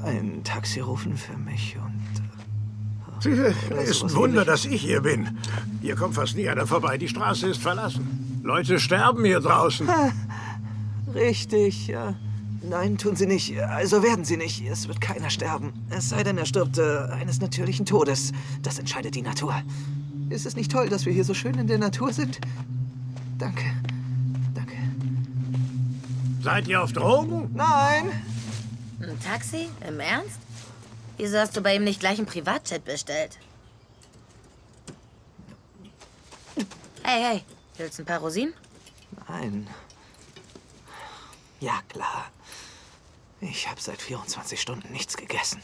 ein 0.04 0.44
Taxi 0.44 0.80
rufen 0.80 1.18
für 1.18 1.38
mich 1.38 1.76
und... 1.76 3.24
Sie, 3.24 3.32
Oder 3.32 3.82
ist 3.82 4.04
ein 4.04 4.14
Wunder, 4.14 4.46
dass 4.46 4.66
ich 4.66 4.82
hier 4.82 5.02
bin. 5.02 5.40
Hier 5.82 5.96
kommt 5.96 6.14
fast 6.14 6.36
nie 6.36 6.48
einer 6.48 6.68
vorbei. 6.68 7.00
Die 7.00 7.08
Straße 7.08 7.48
ist 7.48 7.60
verlassen. 7.64 8.27
Leute 8.48 8.80
sterben 8.80 9.26
hier 9.26 9.42
draußen. 9.42 9.90
Ha, 9.90 10.14
richtig, 11.14 11.88
ja. 11.88 12.16
Nein, 12.64 12.98
tun 12.98 13.18
Sie 13.18 13.28
nicht. 13.28 13.60
Also 13.60 14.04
werden 14.04 14.24
Sie 14.24 14.38
nicht. 14.38 14.66
Es 14.66 14.88
wird 14.88 15.02
keiner 15.02 15.30
sterben. 15.30 15.74
Es 15.90 16.10
sei 16.10 16.24
denn, 16.24 16.38
er 16.38 16.46
stirbt 16.46 16.78
äh, 16.78 17.08
eines 17.12 17.42
natürlichen 17.42 17.86
Todes. 17.86 18.32
Das 18.62 18.80
entscheidet 18.80 19.16
die 19.16 19.22
Natur. 19.22 19.54
Ist 20.30 20.46
es 20.46 20.56
nicht 20.56 20.72
toll, 20.72 20.88
dass 20.88 21.06
wir 21.06 21.12
hier 21.12 21.26
so 21.26 21.34
schön 21.34 21.56
in 21.56 21.68
der 21.68 21.78
Natur 21.78 22.14
sind? 22.14 22.40
Danke. 23.38 23.66
Seid 26.42 26.70
ihr 26.70 26.82
auf 26.82 26.94
Drogen? 26.94 27.52
Nein. 27.54 28.10
Ein 29.02 29.20
Taxi? 29.20 29.68
Im 29.86 30.00
Ernst? 30.00 30.40
Wieso 31.18 31.38
hast 31.38 31.58
du 31.58 31.62
bei 31.62 31.76
ihm 31.76 31.84
nicht 31.84 32.00
gleich 32.00 32.18
einen 32.18 32.28
Privatjet 32.28 32.86
bestellt? 32.86 33.38
Hey, 37.04 37.22
hey, 37.22 37.44
willst 37.78 37.98
du 37.98 38.04
ein 38.04 38.06
paar 38.06 38.20
Rosinen? 38.20 38.54
Nein. 39.28 39.68
Ja, 41.60 41.82
klar. 41.90 42.32
Ich 43.42 43.68
habe 43.68 43.80
seit 43.80 44.02
24 44.02 44.60
Stunden 44.60 44.92
nichts 44.92 45.16
gegessen. 45.18 45.62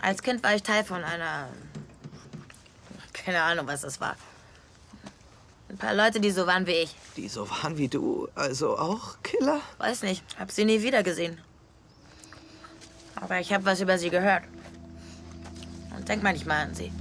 Als 0.00 0.22
Kind 0.22 0.42
war 0.42 0.54
ich 0.54 0.62
Teil 0.62 0.84
von 0.84 1.04
einer. 1.04 1.48
Keine 3.12 3.42
Ahnung, 3.42 3.66
was 3.66 3.80
das 3.82 4.00
war. 4.00 4.16
Ein 5.68 5.78
paar 5.78 5.94
Leute, 5.94 6.20
die 6.20 6.30
so 6.30 6.46
waren 6.46 6.66
wie 6.66 6.72
ich. 6.72 6.94
Die 7.16 7.28
so 7.28 7.50
waren 7.50 7.76
wie 7.76 7.88
du, 7.88 8.28
also 8.34 8.78
auch 8.78 9.16
Killer? 9.22 9.60
Weiß 9.78 10.02
nicht, 10.02 10.22
hab 10.38 10.50
sie 10.50 10.64
nie 10.64 10.82
wieder 10.82 11.02
gesehen. 11.02 11.40
Aber 13.16 13.40
ich 13.40 13.52
habe 13.52 13.64
was 13.64 13.80
über 13.80 13.98
sie 13.98 14.10
gehört. 14.10 14.44
Und 15.96 16.08
denk 16.08 16.22
manchmal 16.22 16.66
an 16.66 16.74
sie. 16.74 16.92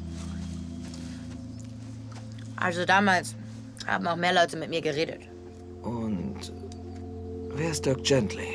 Also 2.56 2.86
damals 2.86 3.36
haben 3.86 4.08
auch 4.08 4.16
mehr 4.16 4.34
Leute 4.34 4.58
mit 4.58 4.70
mir 4.70 4.82
geredet. 4.82 5.22
Und 5.82 6.52
wer 7.50 7.72
ist 7.72 7.86
Dirk 7.86 8.04
Gently? 8.04 8.48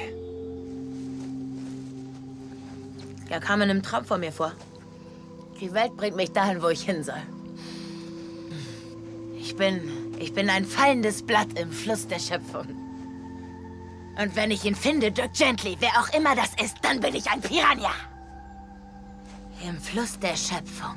Er 3.29 3.41
kam 3.41 3.63
in 3.63 3.71
einem 3.71 3.83
Traum 3.83 4.05
vor 4.05 4.19
mir 4.19 4.33
vor. 4.33 4.53
Die 5.61 5.73
Welt 5.73 5.97
bringt 5.97 6.17
mich 6.17 6.33
dahin, 6.33 6.63
wo 6.63 6.69
ich 6.69 6.83
hin 6.83 7.05
soll. 7.05 7.23
Ich 9.39 9.55
bin, 9.55 9.81
ich 10.19 10.33
bin 10.33 10.51
ein 10.51 10.65
fallendes 10.65 11.23
Blatt 11.23 11.59
im 11.59 11.71
Fluss 11.71 12.09
der 12.09 12.19
Schöpfung. 12.19 12.67
Und 14.21 14.35
wenn 14.35 14.51
ich 14.51 14.65
ihn 14.65 14.75
finde, 14.75 15.13
Dirk 15.13 15.35
Gently, 15.35 15.77
wer 15.81 15.91
auch 15.91 16.13
immer 16.15 16.35
das 16.35 16.51
ist, 16.63 16.77
dann 16.83 17.01
bin 17.01 17.15
ich 17.15 17.31
ein 17.31 17.41
Piranha. 17.41 17.93
Im 19.67 19.79
Fluss 19.81 20.19
der 20.19 20.37
Schöpfung. 20.37 20.97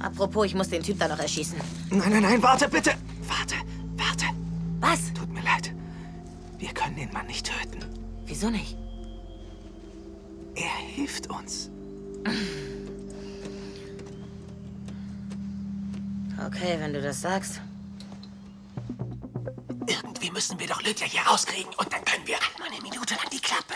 Apropos, 0.00 0.46
ich 0.46 0.54
muss 0.54 0.68
den 0.68 0.82
Typ 0.82 0.98
da 0.98 1.08
noch 1.08 1.18
erschießen. 1.18 1.58
Nein, 1.90 2.10
nein, 2.10 2.22
nein, 2.22 2.42
warte 2.42 2.68
bitte. 2.68 2.94
Warte, 3.22 3.56
warte. 3.96 4.26
Was? 4.80 5.12
Tut 5.12 5.32
mir 5.32 5.42
leid. 5.42 5.72
Wir 6.58 6.72
können 6.72 6.96
den 6.96 7.12
Mann 7.12 7.26
nicht 7.26 7.46
töten. 7.46 7.84
Wieso 8.26 8.50
nicht? 8.50 8.76
Er 10.54 10.76
hilft 10.94 11.28
uns. 11.28 11.70
Okay, 16.46 16.76
wenn 16.78 16.92
du 16.92 17.00
das 17.00 17.20
sagst. 17.20 17.60
Irgendwie 19.86 20.30
müssen 20.30 20.58
wir 20.58 20.66
doch 20.66 20.82
Lydia 20.82 21.06
hier 21.06 21.22
rauskriegen 21.22 21.72
und 21.74 21.92
dann 21.92 22.04
können 22.04 22.26
wir 22.26 22.36
einmal 22.36 22.68
eine 22.68 22.82
Minute 22.82 23.14
lang 23.14 23.28
die 23.32 23.40
Klappe. 23.40 23.74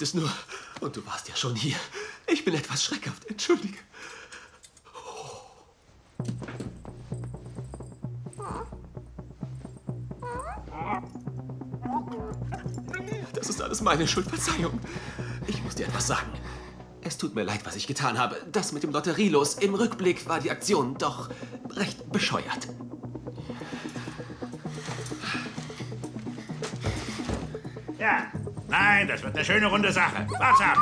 Bist 0.00 0.14
es 0.14 0.18
nur. 0.18 0.32
Und 0.80 0.96
du 0.96 1.04
warst 1.04 1.28
ja 1.28 1.36
schon 1.36 1.54
hier. 1.54 1.76
Ich 2.26 2.42
bin 2.42 2.54
etwas 2.54 2.82
schreckhaft. 2.82 3.26
Entschuldige. 3.26 3.76
Das 13.34 13.50
ist 13.50 13.60
alles 13.60 13.82
meine 13.82 14.08
Schuld. 14.08 14.26
Verzeihung. 14.26 14.80
Ich 15.46 15.62
muss 15.62 15.74
dir 15.74 15.86
etwas 15.86 16.06
sagen. 16.06 16.32
Es 17.02 17.18
tut 17.18 17.34
mir 17.34 17.42
leid, 17.42 17.66
was 17.66 17.76
ich 17.76 17.86
getan 17.86 18.18
habe. 18.18 18.36
Das 18.50 18.72
mit 18.72 18.82
dem 18.82 18.92
Lotterielos. 18.92 19.56
Im 19.56 19.74
Rückblick 19.74 20.26
war 20.26 20.40
die 20.40 20.50
Aktion 20.50 20.96
doch 20.96 21.28
recht 21.76 22.10
bescheuert. 22.10 22.68
Ja. 27.98 28.29
Nein, 28.90 29.06
das 29.06 29.22
wird 29.22 29.36
eine 29.36 29.44
schöne 29.44 29.66
runde 29.66 29.92
Sache. 29.92 30.26
Wart's 30.36 30.60
ab. 30.60 30.78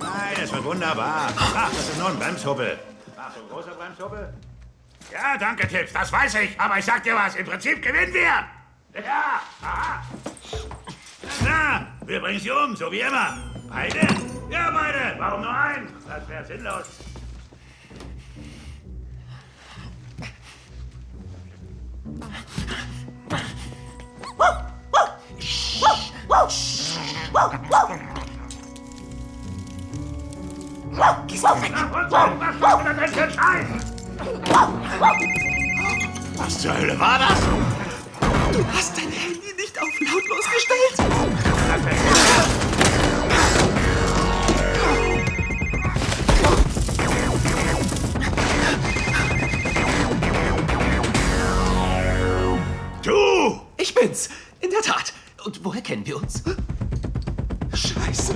Nein, 0.00 0.34
das 0.40 0.52
wird 0.52 0.64
wunderbar. 0.64 1.28
Ach, 1.36 1.70
das 1.70 1.88
ist 1.90 1.98
nur 1.98 2.08
ein 2.08 2.18
Bremshubbel. 2.18 2.76
Ach, 3.16 3.32
so 3.32 3.40
ein 3.40 3.48
großer 3.48 3.70
Bremshubbel? 3.70 4.34
Ja, 5.12 5.38
danke, 5.38 5.68
Tipps. 5.68 5.92
Das 5.92 6.12
weiß 6.12 6.34
ich. 6.42 6.60
Aber 6.60 6.76
ich 6.76 6.84
sag 6.84 7.04
dir 7.04 7.14
was. 7.14 7.36
Im 7.36 7.46
Prinzip 7.46 7.80
gewinnen 7.80 8.12
wir. 8.12 9.02
Ja, 9.02 9.40
aha. 9.62 10.02
Na, 11.44 11.86
wir 12.04 12.20
bringen 12.20 12.40
sie 12.40 12.50
um, 12.50 12.74
so 12.74 12.90
wie 12.90 13.00
immer. 13.00 13.38
Beide? 13.68 14.00
Ja, 14.50 14.72
beide. 14.72 15.14
Warum 15.18 15.42
nur 15.42 15.54
ein? 15.54 15.88
Das 16.08 16.28
wäre 16.28 16.44
sinnlos. 16.44 17.09
Gehst 31.26 31.44
du 31.44 31.62
weg! 31.62 31.72
Was 36.36 36.58
zur 36.58 36.76
Hölle 36.76 36.98
war 36.98 37.18
das? 37.18 37.38
Du 38.52 38.64
hast 38.74 38.96
dein 38.96 39.10
Handy 39.12 39.54
nicht 39.56 39.80
auf 39.80 40.00
lautlos 40.00 40.44
gestellt. 40.52 40.96
Bin's. 54.00 54.28
In 54.60 54.70
der 54.70 54.80
Tat. 54.80 55.12
Und 55.44 55.64
woher 55.64 55.82
kennen 55.82 56.06
wir 56.06 56.16
uns? 56.16 56.42
Scheiße. 57.74 58.34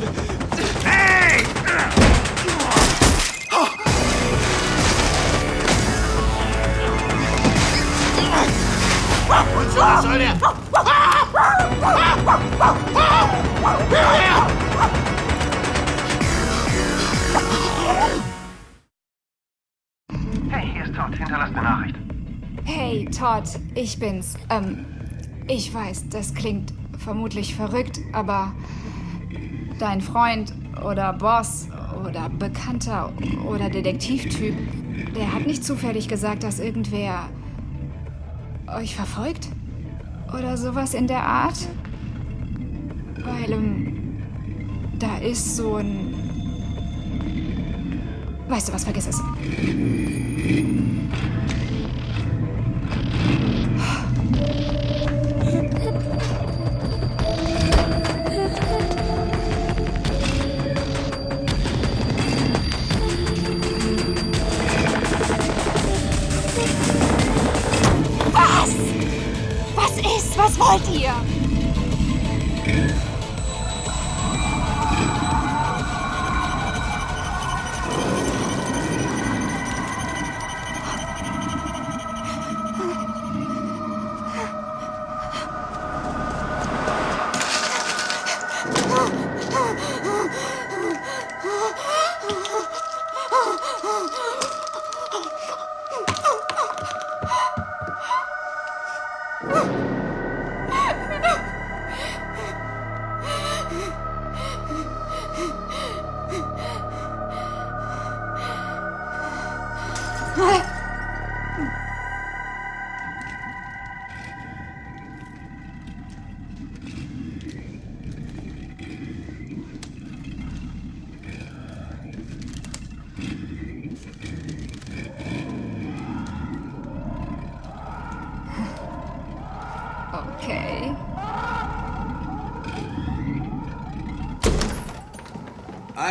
Hey! 0.85 1.43
Und 9.57 9.71
so, 9.73 9.81
was 9.81 10.03
soll 10.03 10.19
der? 10.19 10.35
Hey, 20.51 20.71
hier 20.73 20.85
ist 20.85 20.95
Todd. 20.95 21.17
Hinterlass 21.17 21.49
eine 21.51 21.63
Nachricht. 21.63 21.97
Hey, 22.65 23.09
Todd, 23.11 23.45
ich 23.75 23.99
bin's. 23.99 24.35
Ähm, 24.51 24.94
ich 25.47 25.73
weiß, 25.73 26.09
das 26.09 26.35
klingt 26.35 26.73
vermutlich 26.99 27.55
verrückt, 27.55 28.01
aber 28.13 28.55
dein 29.79 30.01
Freund 30.01 30.53
oder 30.85 31.13
Boss 31.13 31.69
oder 32.07 32.29
Bekannter 32.29 33.13
oder 33.47 33.69
Detektivtyp, 33.69 34.55
der 35.15 35.33
hat 35.33 35.47
nicht 35.47 35.65
zufällig 35.65 36.09
gesagt, 36.09 36.43
dass 36.43 36.59
irgendwer 36.59 37.29
euch 38.67 38.95
verfolgt? 38.95 39.49
Oder 40.37 40.57
sowas 40.57 40.95
in 40.95 41.07
der 41.07 41.23
Art? 41.23 41.69
Weil, 43.23 43.53
ähm, 43.53 44.23
da 44.99 45.19
ist 45.19 45.57
so 45.57 45.77
ein... 45.77 46.15
Weißt 48.49 48.69
du 48.69 48.73
was, 48.73 48.85
vergiss 48.85 49.07
es. 49.07 49.23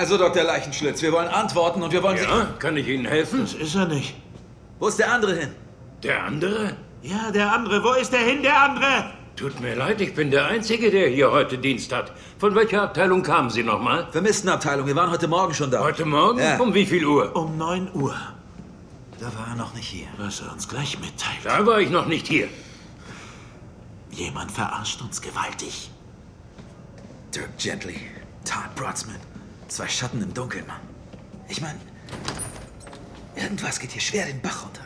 Also, 0.03 0.17
Dr. 0.17 0.43
Leichenschlitz, 0.43 1.01
wir 1.01 1.13
wollen 1.13 1.29
antworten 1.29 1.81
und 1.81 1.93
wir 1.93 2.03
wollen 2.03 2.17
Ja, 2.17 2.47
kann 2.59 2.75
ich 2.75 2.89
Ihnen 2.89 3.05
helfen? 3.05 3.39
Das 3.39 3.53
ist 3.53 3.73
er 3.73 3.85
nicht. 3.85 4.13
Wo 4.77 4.89
ist 4.89 4.99
der 4.99 5.09
andere 5.09 5.33
hin? 5.33 5.51
Der 6.03 6.21
andere? 6.25 6.75
Ja, 7.01 7.31
der 7.31 7.53
andere. 7.53 7.81
Wo 7.81 7.93
ist 7.93 8.11
der 8.11 8.19
hin, 8.19 8.43
der 8.43 8.63
andere? 8.63 9.13
Tut 9.37 9.61
mir 9.61 9.75
leid, 9.75 10.01
ich 10.01 10.13
bin 10.13 10.29
der 10.29 10.47
Einzige, 10.47 10.91
der 10.91 11.07
hier 11.07 11.31
heute 11.31 11.57
Dienst 11.57 11.93
hat. 11.93 12.11
Von 12.37 12.53
welcher 12.53 12.81
Abteilung 12.81 13.23
kamen 13.23 13.49
Sie 13.49 13.63
nochmal? 13.63 14.05
Vermisstenabteilung. 14.11 14.85
Wir 14.87 14.95
waren 14.97 15.09
heute 15.09 15.29
Morgen 15.29 15.53
schon 15.53 15.71
da. 15.71 15.79
Heute 15.79 16.03
Morgen? 16.03 16.39
Ja. 16.39 16.57
Um 16.57 16.73
wie 16.73 16.85
viel 16.85 17.05
Uhr? 17.05 17.33
Um 17.33 17.57
9 17.57 17.91
Uhr. 17.93 18.13
Da 19.21 19.27
war 19.27 19.47
er 19.51 19.55
noch 19.55 19.73
nicht 19.73 19.87
hier. 19.87 20.07
Was 20.17 20.41
er 20.41 20.51
uns 20.51 20.67
gleich 20.67 20.99
mitteilt. 20.99 21.45
Da 21.45 21.65
war 21.65 21.79
ich 21.79 21.89
noch 21.89 22.07
nicht 22.07 22.27
hier. 22.27 22.49
Jemand 24.11 24.51
verarscht 24.51 25.01
uns 25.01 25.21
gewaltig. 25.21 25.89
Dirk 27.33 27.57
Gently, 27.57 28.01
Todd 28.43 28.75
Broadsman. 28.75 29.15
Zwei 29.73 29.87
Schatten 29.87 30.21
im 30.21 30.31
Dunkeln, 30.31 30.67
Mann. 30.67 30.81
Ich 31.49 31.59
meine, 31.59 31.79
irgendwas 33.35 33.79
geht 33.79 33.89
hier 33.89 34.03
schwer 34.03 34.27
den 34.27 34.39
Bach 34.39 34.65
runter. 34.65 34.83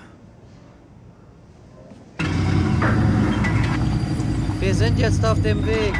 Wir 4.61 4.73
sind 4.73 4.97
jetzt 4.97 5.25
auf 5.25 5.41
dem 5.41 5.65
Weg. 5.65 5.93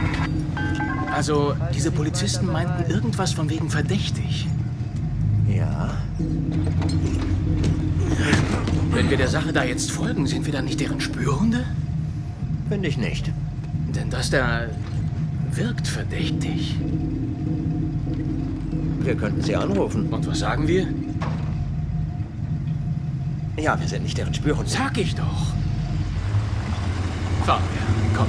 Also, 1.11 1.53
diese 1.73 1.91
Polizisten 1.91 2.45
meinten 2.45 2.89
irgendwas 2.89 3.33
von 3.33 3.49
wegen 3.49 3.69
verdächtig. 3.69 4.47
Ja. 5.49 5.97
Wenn 8.91 9.09
wir 9.09 9.17
der 9.17 9.27
Sache 9.27 9.51
da 9.51 9.65
jetzt 9.65 9.91
folgen, 9.91 10.27
sind 10.27 10.45
wir 10.45 10.53
dann 10.53 10.63
nicht 10.63 10.79
deren 10.79 11.01
Spürhunde? 11.01 11.65
Finde 12.69 12.87
ich 12.87 12.97
nicht. 12.97 13.33
Denn 13.93 14.09
das 14.09 14.29
da 14.29 14.61
wirkt 15.51 15.89
verdächtig. 15.89 16.77
Wir 19.07 19.15
könnten 19.15 19.41
sie 19.41 19.55
anrufen. 19.55 20.09
Und 20.09 20.27
was 20.27 20.39
sagen 20.39 20.67
wir? 20.67 20.85
Ja, 23.55 23.79
wir 23.79 23.87
sind 23.87 24.03
nicht 24.03 24.17
deren 24.17 24.33
Spürhunde. 24.33 24.69
Sag 24.69 24.97
ich 24.97 25.15
doch. 25.15 25.53
Fahren 27.45 27.63
wir. 27.71 28.17
Komm. 28.17 28.27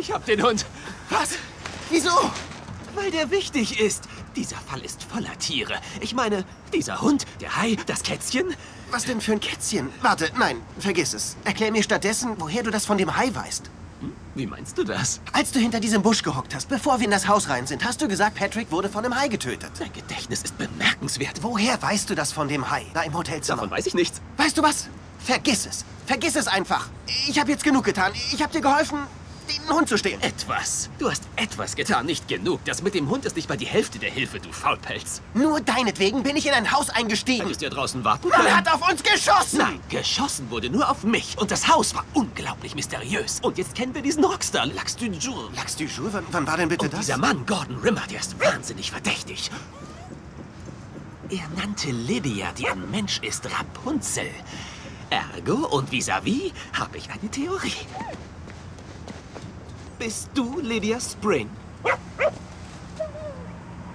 Ich 0.00 0.10
hab 0.10 0.19
den 0.30 0.42
Hund. 0.42 0.64
Was? 1.08 1.30
Wieso? 1.90 2.10
Weil 2.94 3.10
der 3.10 3.30
wichtig 3.30 3.80
ist. 3.80 4.04
Dieser 4.36 4.56
Fall 4.56 4.80
ist 4.80 5.02
voller 5.02 5.36
Tiere. 5.38 5.74
Ich 6.00 6.14
meine, 6.14 6.44
dieser 6.72 7.00
Hund, 7.00 7.26
der 7.40 7.56
Hai, 7.56 7.76
das 7.86 8.04
Kätzchen. 8.04 8.54
Was 8.92 9.04
denn 9.04 9.20
für 9.20 9.32
ein 9.32 9.40
Kätzchen? 9.40 9.90
Warte, 10.02 10.30
nein, 10.38 10.60
vergiss 10.78 11.14
es. 11.14 11.36
Erklär 11.44 11.72
mir 11.72 11.82
stattdessen, 11.82 12.36
woher 12.38 12.62
du 12.62 12.70
das 12.70 12.86
von 12.86 12.96
dem 12.96 13.16
Hai 13.16 13.34
weißt. 13.34 13.70
Wie 14.36 14.46
meinst 14.46 14.78
du 14.78 14.84
das? 14.84 15.20
Als 15.32 15.50
du 15.50 15.58
hinter 15.58 15.80
diesem 15.80 16.02
Busch 16.02 16.22
gehockt 16.22 16.54
hast, 16.54 16.68
bevor 16.68 17.00
wir 17.00 17.04
in 17.04 17.10
das 17.10 17.26
Haus 17.26 17.48
rein 17.48 17.66
sind, 17.66 17.84
hast 17.84 18.00
du 18.00 18.06
gesagt, 18.06 18.36
Patrick 18.36 18.70
wurde 18.70 18.88
von 18.88 19.04
einem 19.04 19.18
Hai 19.18 19.26
getötet. 19.28 19.72
Dein 19.78 19.92
Gedächtnis 19.92 20.42
ist 20.42 20.56
bemerkenswert. 20.56 21.42
Woher 21.42 21.80
weißt 21.82 22.08
du 22.08 22.14
das 22.14 22.32
von 22.32 22.46
dem 22.48 22.70
Hai, 22.70 22.86
da 22.94 23.02
im 23.02 23.14
Hotelzimmer? 23.14 23.56
Davon 23.56 23.70
weiß 23.72 23.86
ich 23.86 23.94
nichts. 23.94 24.20
Weißt 24.36 24.56
du 24.56 24.62
was? 24.62 24.88
Vergiss 25.18 25.66
es. 25.66 25.84
Vergiss 26.06 26.36
es 26.36 26.46
einfach. 26.46 26.88
Ich 27.28 27.38
habe 27.38 27.50
jetzt 27.50 27.64
genug 27.64 27.84
getan. 27.84 28.12
Ich 28.32 28.40
habe 28.42 28.52
dir 28.52 28.60
geholfen, 28.60 29.00
den 29.58 29.70
Hund 29.70 29.88
zu 29.88 29.98
stehlen. 29.98 30.20
Etwas. 30.22 30.90
Du 30.98 31.10
hast 31.10 31.24
etwas 31.36 31.76
getan, 31.76 32.06
nicht 32.06 32.28
genug. 32.28 32.64
Das 32.64 32.82
mit 32.82 32.94
dem 32.94 33.08
Hund 33.08 33.24
ist 33.24 33.36
nicht 33.36 33.48
mal 33.48 33.56
die 33.56 33.66
Hälfte 33.66 33.98
der 33.98 34.10
Hilfe, 34.10 34.40
du 34.40 34.52
Faulpelz. 34.52 35.20
Nur 35.34 35.60
deinetwegen 35.60 36.22
bin 36.22 36.36
ich 36.36 36.46
in 36.46 36.52
ein 36.52 36.70
Haus 36.72 36.90
eingestiegen. 36.90 37.42
Hättest 37.42 37.62
ja 37.62 37.70
draußen 37.70 38.04
warten 38.04 38.28
Man 38.28 38.40
können. 38.40 38.56
hat 38.56 38.68
auf 38.72 38.88
uns 38.88 39.02
geschossen! 39.02 39.58
Nein, 39.58 39.80
geschossen 39.88 40.50
wurde 40.50 40.70
nur 40.70 40.88
auf 40.90 41.02
mich. 41.04 41.36
Und 41.38 41.50
das 41.50 41.68
Haus 41.68 41.94
war 41.94 42.04
unglaublich 42.14 42.74
mysteriös. 42.74 43.40
Und 43.42 43.58
jetzt 43.58 43.74
kennen 43.74 43.94
wir 43.94 44.02
diesen 44.02 44.24
Rockstar, 44.24 44.66
Lax 44.66 44.96
du 44.96 45.06
Jour. 45.06 45.50
Lax 45.56 45.76
du 45.76 45.84
Jour? 45.84 46.12
Wann, 46.12 46.24
wann 46.30 46.46
war 46.46 46.56
denn 46.56 46.68
bitte 46.68 46.84
Und 46.86 46.92
das? 46.92 47.00
dieser 47.06 47.18
Mann, 47.18 47.44
Gordon 47.46 47.76
Rimmer, 47.78 48.02
der 48.10 48.20
ist 48.20 48.38
wahnsinnig 48.40 48.90
verdächtig. 48.90 49.50
Er 51.28 51.48
nannte 51.56 51.90
Lydia, 51.90 52.52
die 52.58 52.68
ein 52.68 52.90
Mensch 52.90 53.18
ist, 53.20 53.46
Rapunzel. 53.50 54.26
Ergo 55.10 55.66
und 55.68 55.90
vis-à-vis 55.90 56.52
habe 56.78 56.98
ich 56.98 57.08
eine 57.10 57.30
Theorie. 57.30 57.72
Bist 60.00 60.30
du 60.32 60.58
Lydia 60.60 60.98
Spring? 60.98 61.48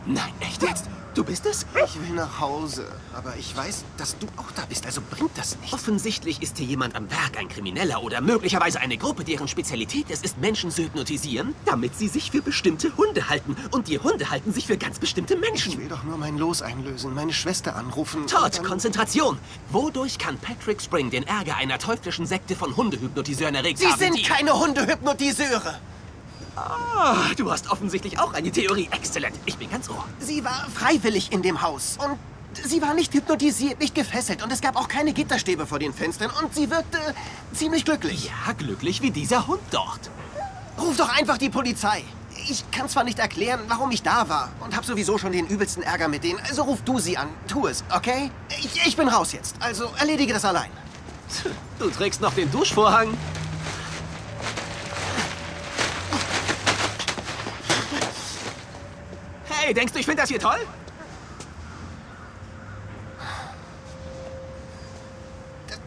Nein, 0.05 0.31
echt 0.39 0.61
jetzt? 0.61 0.85
Du 1.15 1.23
bist 1.23 1.45
es? 1.47 1.65
Ich 1.85 1.99
will 1.99 2.13
nach 2.13 2.39
Hause, 2.39 2.85
aber 3.15 3.35
ich 3.37 3.55
weiß, 3.57 3.85
dass 3.97 4.15
du 4.19 4.27
auch 4.37 4.51
da 4.55 4.65
bist, 4.69 4.85
also 4.85 5.01
bringt 5.09 5.35
das 5.35 5.57
nicht. 5.61 5.73
Offensichtlich 5.73 6.43
ist 6.43 6.57
hier 6.59 6.67
jemand 6.67 6.93
am 6.95 7.09
Werk, 7.09 7.37
ein 7.39 7.47
Krimineller 7.47 8.03
oder 8.03 8.21
möglicherweise 8.21 8.81
eine 8.81 8.97
Gruppe, 8.97 9.23
deren 9.23 9.47
Spezialität 9.47 10.07
es 10.09 10.21
ist, 10.21 10.37
Menschen 10.39 10.69
zu 10.69 10.83
hypnotisieren, 10.83 11.55
damit 11.65 11.95
sie 11.97 12.07
sich 12.09 12.29
für 12.31 12.41
bestimmte 12.43 12.95
Hunde 12.97 13.27
halten. 13.29 13.55
Und 13.71 13.87
die 13.87 13.97
Hunde 13.97 14.29
halten 14.29 14.53
sich 14.53 14.67
für 14.67 14.77
ganz 14.77 14.99
bestimmte 14.99 15.37
Menschen. 15.37 15.71
Ich 15.71 15.77
will 15.79 15.87
doch 15.87 16.03
nur 16.03 16.17
mein 16.17 16.37
Los 16.37 16.61
einlösen, 16.61 17.15
meine 17.15 17.33
Schwester 17.33 17.75
anrufen. 17.77 18.27
Todd, 18.27 18.57
dann- 18.57 18.65
Konzentration! 18.65 19.39
Wodurch 19.71 20.19
kann 20.19 20.37
Patrick 20.37 20.81
Spring 20.81 21.09
den 21.09 21.25
Ärger 21.25 21.55
einer 21.55 21.79
teuflischen 21.79 22.27
Sekte 22.27 22.55
von 22.55 22.75
Hundehypnotiseuren 22.75 23.55
erregt 23.55 23.79
Sie 23.79 23.87
haben? 23.87 23.97
sind 23.97 24.17
die... 24.17 24.23
keine 24.23 24.53
Hundehypnotiseure! 24.53 25.79
Ah, 26.55 27.33
du 27.35 27.51
hast 27.51 27.69
offensichtlich 27.69 28.19
auch 28.19 28.33
eine 28.33 28.51
Theorie. 28.51 28.87
Exzellent. 28.91 29.35
Ich 29.45 29.57
bin 29.57 29.69
ganz 29.69 29.89
ohr. 29.89 30.05
Sie 30.19 30.43
war 30.43 30.67
freiwillig 30.73 31.31
in 31.31 31.41
dem 31.41 31.61
Haus 31.61 31.97
und 32.03 32.17
sie 32.65 32.81
war 32.81 32.93
nicht 32.93 33.13
hypnotisiert, 33.13 33.79
nicht 33.79 33.93
gefesselt 33.93 34.41
und 34.43 34.51
es 34.51 34.61
gab 34.61 34.77
auch 34.77 34.87
keine 34.87 35.11
Gitterstäbe 35.13 35.65
vor 35.65 35.79
den 35.79 35.93
Fenstern 35.93 36.31
und 36.41 36.55
sie 36.55 36.69
wirkte 36.69 36.99
ziemlich 37.53 37.83
glücklich. 37.83 38.25
Ja, 38.25 38.53
glücklich 38.53 39.01
wie 39.01 39.11
dieser 39.11 39.47
Hund 39.47 39.61
dort. 39.71 40.09
Ruf 40.79 40.95
doch 40.97 41.09
einfach 41.09 41.37
die 41.37 41.49
Polizei. 41.49 42.03
Ich 42.47 42.69
kann 42.71 42.87
zwar 42.89 43.03
nicht 43.03 43.19
erklären, 43.19 43.61
warum 43.67 43.91
ich 43.91 44.03
da 44.03 44.29
war 44.29 44.51
und 44.59 44.75
habe 44.75 44.85
sowieso 44.85 45.17
schon 45.17 45.31
den 45.31 45.47
übelsten 45.47 45.83
Ärger 45.83 46.07
mit 46.07 46.23
denen, 46.23 46.39
also 46.47 46.63
ruf 46.63 46.79
du 46.85 46.99
sie 46.99 47.17
an. 47.17 47.27
Tu 47.47 47.67
es, 47.67 47.83
okay? 47.93 48.29
Ich, 48.59 48.85
ich 48.85 48.95
bin 48.95 49.07
raus 49.07 49.31
jetzt, 49.31 49.55
also 49.59 49.89
erledige 49.97 50.33
das 50.33 50.45
allein. 50.45 50.69
Du 51.79 51.89
trägst 51.89 52.21
noch 52.21 52.33
den 52.33 52.51
Duschvorhang. 52.51 53.09
Hey, 59.65 59.73
denkst 59.73 59.93
du, 59.93 59.99
ich 59.99 60.05
finde 60.05 60.21
das 60.21 60.29
hier 60.29 60.39
toll? 60.39 60.59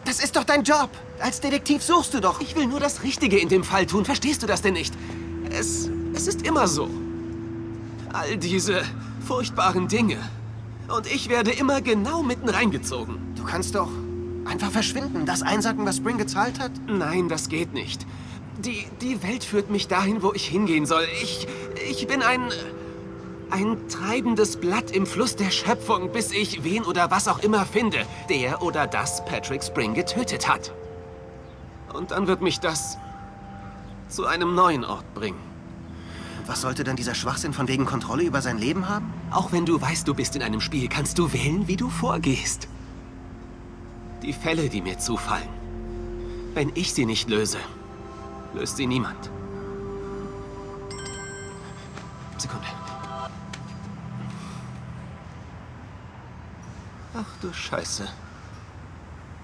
Das 0.03 0.21
ist 0.21 0.35
doch 0.35 0.43
dein 0.43 0.63
Job. 0.63 0.89
Als 1.21 1.39
Detektiv 1.39 1.81
suchst 1.81 2.13
du 2.13 2.19
doch. 2.19 2.41
Ich 2.41 2.57
will 2.57 2.65
nur 2.65 2.81
das 2.81 3.03
Richtige 3.03 3.39
in 3.39 3.47
dem 3.47 3.63
Fall 3.63 3.85
tun. 3.85 4.03
Verstehst 4.03 4.43
du 4.43 4.47
das 4.47 4.61
denn 4.61 4.73
nicht? 4.73 4.93
Es, 5.49 5.89
es 6.13 6.27
ist 6.27 6.45
immer 6.45 6.67
so. 6.67 6.89
All 8.11 8.35
diese 8.35 8.83
furchtbaren 9.25 9.87
Dinge. 9.87 10.17
Und 10.93 11.07
ich 11.07 11.29
werde 11.29 11.51
immer 11.51 11.79
genau 11.79 12.21
mitten 12.21 12.49
reingezogen. 12.49 13.33
Du 13.37 13.45
kannst 13.45 13.75
doch 13.75 13.91
einfach 14.43 14.71
verschwinden, 14.71 15.25
das 15.25 15.41
einsacken, 15.41 15.85
was 15.85 15.97
Spring 15.97 16.17
gezahlt 16.17 16.59
hat. 16.59 16.71
Nein, 16.85 17.29
das 17.29 17.47
geht 17.47 17.73
nicht. 17.73 18.05
Die, 18.57 18.87
die 18.99 19.23
Welt 19.23 19.45
führt 19.45 19.69
mich 19.69 19.87
dahin, 19.87 20.21
wo 20.21 20.33
ich 20.33 20.49
hingehen 20.49 20.85
soll. 20.85 21.07
Ich, 21.23 21.47
ich 21.89 22.07
bin 22.07 22.21
ein, 22.21 22.51
ein 23.51 23.87
treibendes 23.89 24.57
Blatt 24.57 24.91
im 24.91 25.05
Fluss 25.05 25.35
der 25.35 25.51
Schöpfung, 25.51 26.11
bis 26.11 26.31
ich 26.31 26.63
wen 26.63 26.83
oder 26.83 27.11
was 27.11 27.27
auch 27.27 27.39
immer 27.39 27.65
finde, 27.65 28.05
der 28.29 28.61
oder 28.61 28.87
das 28.87 29.23
Patrick 29.25 29.63
Spring 29.63 29.93
getötet 29.93 30.47
hat. 30.47 30.71
Und 31.93 32.11
dann 32.11 32.27
wird 32.27 32.41
mich 32.41 32.59
das 32.59 32.97
zu 34.07 34.25
einem 34.25 34.55
neuen 34.55 34.85
Ort 34.85 35.13
bringen. 35.13 35.39
Was 36.45 36.61
sollte 36.61 36.83
dann 36.83 36.95
dieser 36.95 37.13
Schwachsinn 37.13 37.53
von 37.53 37.67
wegen 37.67 37.85
Kontrolle 37.85 38.23
über 38.23 38.41
sein 38.41 38.57
Leben 38.57 38.89
haben? 38.89 39.13
Auch 39.29 39.51
wenn 39.51 39.65
du 39.65 39.79
weißt, 39.79 40.07
du 40.07 40.15
bist 40.15 40.35
in 40.35 40.41
einem 40.41 40.61
Spiel, 40.61 40.89
kannst 40.89 41.19
du 41.19 41.31
wählen, 41.31 41.67
wie 41.67 41.75
du 41.75 41.89
vorgehst. 41.89 42.67
Die 44.23 44.33
Fälle, 44.33 44.67
die 44.67 44.81
mir 44.81 44.97
zufallen. 44.97 45.49
Wenn 46.55 46.71
ich 46.73 46.93
sie 46.93 47.05
nicht 47.05 47.29
löse, 47.29 47.59
löst 48.53 48.77
sie 48.77 48.87
niemand. 48.87 49.29
Sekunde. 52.37 52.65
Ach 57.21 57.41
du 57.41 57.51
Scheiße. 57.51 58.07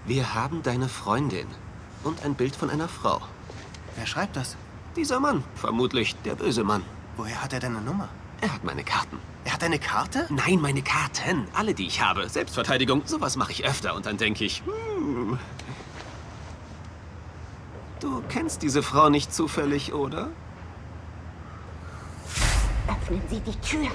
Wir 0.06 0.34
haben 0.34 0.64
deine 0.64 0.88
Freundin 0.88 1.48
und 2.06 2.24
ein 2.24 2.36
Bild 2.36 2.56
von 2.56 2.70
einer 2.70 2.88
Frau. 2.88 3.22
Wer 3.98 4.06
schreibt 4.06 4.38
das? 4.38 4.56
Dieser 4.96 5.20
Mann, 5.20 5.44
vermutlich 5.56 6.16
der 6.24 6.36
böse 6.36 6.64
Mann. 6.64 6.84
Woher 7.18 7.44
hat 7.44 7.52
er 7.52 7.60
denn 7.60 7.76
eine 7.76 7.84
Nummer? 7.84 8.08
Er 8.40 8.54
hat 8.54 8.64
meine 8.64 8.86
Karten. 8.86 9.18
Er 9.44 9.54
hat 9.54 9.64
eine 9.64 9.80
Karte? 9.80 10.26
Nein, 10.30 10.62
meine 10.62 10.84
Karten. 10.84 11.50
Alle, 11.54 11.74
die 11.74 11.88
ich 11.88 12.02
habe. 12.02 12.30
Selbstverteidigung, 12.30 13.02
sowas 13.06 13.36
mache 13.36 13.52
ich 13.52 13.66
öfter. 13.66 13.94
Und 13.94 14.06
dann 14.06 14.16
denke 14.16 14.46
ich, 14.46 14.64
hm. 14.66 15.38
Du 18.00 18.24
kennst 18.30 18.62
diese 18.62 18.84
Frau 18.84 19.10
nicht 19.10 19.34
zufällig, 19.34 19.94
oder? 19.94 20.30
Öffnen 22.88 23.22
Sie 23.30 23.42
die 23.42 23.60
Tür. 23.60 23.92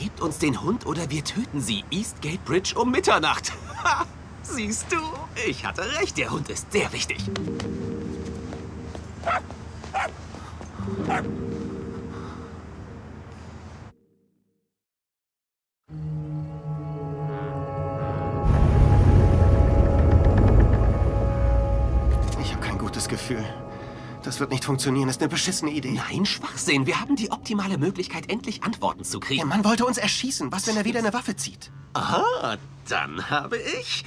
Gebt 0.00 0.22
uns 0.22 0.38
den 0.38 0.62
Hund 0.62 0.86
oder 0.86 1.10
wir 1.10 1.22
töten 1.22 1.60
sie. 1.60 1.84
Eastgate 1.90 2.38
Bridge 2.46 2.72
um 2.74 2.90
Mitternacht. 2.90 3.52
Siehst 4.42 4.86
du? 4.90 4.96
Ich 5.46 5.66
hatte 5.66 5.82
recht, 6.00 6.16
der 6.16 6.30
Hund 6.30 6.48
ist 6.48 6.72
sehr 6.72 6.90
wichtig. 6.94 7.18
Funktionieren. 24.70 25.08
Ist 25.08 25.20
eine 25.20 25.28
beschissene 25.28 25.72
Idee. 25.72 25.90
Nein, 25.90 26.24
Schwachsinn. 26.24 26.86
Wir 26.86 27.00
haben 27.00 27.16
die 27.16 27.32
optimale 27.32 27.76
Möglichkeit, 27.76 28.30
endlich 28.30 28.62
Antworten 28.62 29.02
zu 29.02 29.18
Der 29.18 29.26
kriegen. 29.26 29.48
Mann 29.48 29.64
wollte 29.64 29.84
uns 29.84 29.98
erschießen. 29.98 30.52
Was, 30.52 30.68
wenn 30.68 30.76
er 30.76 30.84
wieder 30.84 31.00
eine 31.00 31.12
Waffe 31.12 31.34
zieht? 31.34 31.72
Aha, 31.94 32.56
dann 32.88 33.28
habe 33.28 33.56
ich 33.58 34.04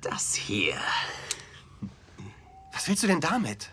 das 0.00 0.34
hier. 0.34 0.74
Was 2.72 2.88
willst 2.88 3.04
du 3.04 3.06
denn 3.06 3.20
damit? 3.20 3.70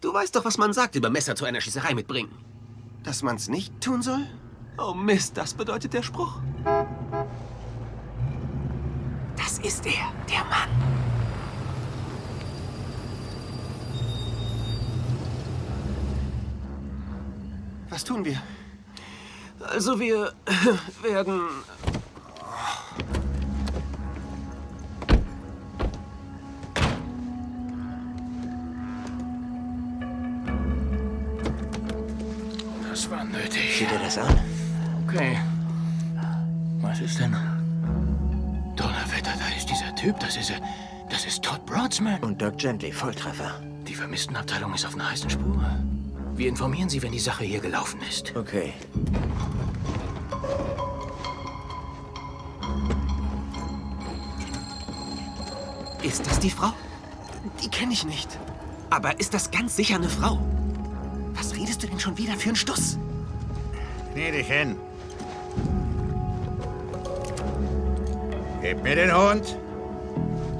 Du 0.00 0.12
weißt 0.12 0.34
doch, 0.34 0.44
was 0.44 0.58
man 0.58 0.72
sagt 0.72 0.96
über 0.96 1.08
Messer 1.08 1.36
zu 1.36 1.44
einer 1.44 1.60
Schießerei 1.60 1.94
mitbringen. 1.94 2.32
Dass 3.04 3.22
man's 3.22 3.46
nicht 3.48 3.80
tun 3.80 4.02
soll? 4.02 4.26
Oh 4.76 4.92
Mist, 4.92 5.36
das 5.36 5.54
bedeutet 5.54 5.92
der 5.92 6.02
Spruch. 6.02 6.40
Das 9.36 9.58
ist 9.60 9.86
er, 9.86 10.12
der 10.28 10.44
Mann. 10.46 11.13
Was 17.94 18.02
tun 18.02 18.24
wir? 18.24 18.42
Also 19.72 20.00
wir 20.00 20.32
werden... 21.02 21.42
Das 32.90 33.08
war 33.08 33.22
nötig. 33.22 33.78
Sieh 33.78 33.86
dir 33.86 34.00
das 34.00 34.18
an. 34.18 34.40
Okay. 35.06 35.38
Was 36.80 36.98
ist 36.98 37.20
denn? 37.20 37.36
Donnerwetter, 38.74 39.34
da 39.38 39.56
ist 39.56 39.70
dieser 39.70 39.94
Typ. 39.94 40.18
Das 40.18 40.36
ist 40.36 40.50
er. 40.50 40.58
Das 41.08 41.22
Das 41.24 41.26
ist 41.26 41.44
Todd 41.44 41.64
Broadsman. 41.64 42.20
Und 42.24 42.40
Dirk 42.40 42.58
Gently, 42.58 42.90
Volltreffer. 42.90 43.62
Die 43.86 43.94
Vermisstenabteilung 43.94 44.74
ist 44.74 44.84
auf 44.84 44.94
einer 44.94 45.12
heißen 45.12 45.30
Spur. 45.30 45.64
Wir 46.36 46.48
informieren 46.48 46.88
Sie, 46.88 47.00
wenn 47.02 47.12
die 47.12 47.20
Sache 47.20 47.44
hier 47.44 47.60
gelaufen 47.60 48.00
ist. 48.08 48.34
Okay. 48.34 48.72
Ist 56.02 56.26
das 56.26 56.40
die 56.40 56.50
Frau? 56.50 56.72
Die 57.62 57.68
kenne 57.68 57.92
ich 57.92 58.04
nicht. 58.04 58.28
Aber 58.90 59.18
ist 59.20 59.32
das 59.32 59.50
ganz 59.50 59.76
sicher 59.76 59.94
eine 59.94 60.08
Frau? 60.08 60.38
Was 61.34 61.54
redest 61.54 61.82
du 61.82 61.86
denn 61.86 62.00
schon 62.00 62.18
wieder 62.18 62.34
für 62.34 62.48
einen 62.48 62.56
Stuss? 62.56 62.98
Knie 64.12 64.30
dich 64.32 64.46
hin. 64.46 64.76
Gib 68.60 68.82
mir 68.82 68.96
den 68.96 69.14
Hund, 69.14 69.56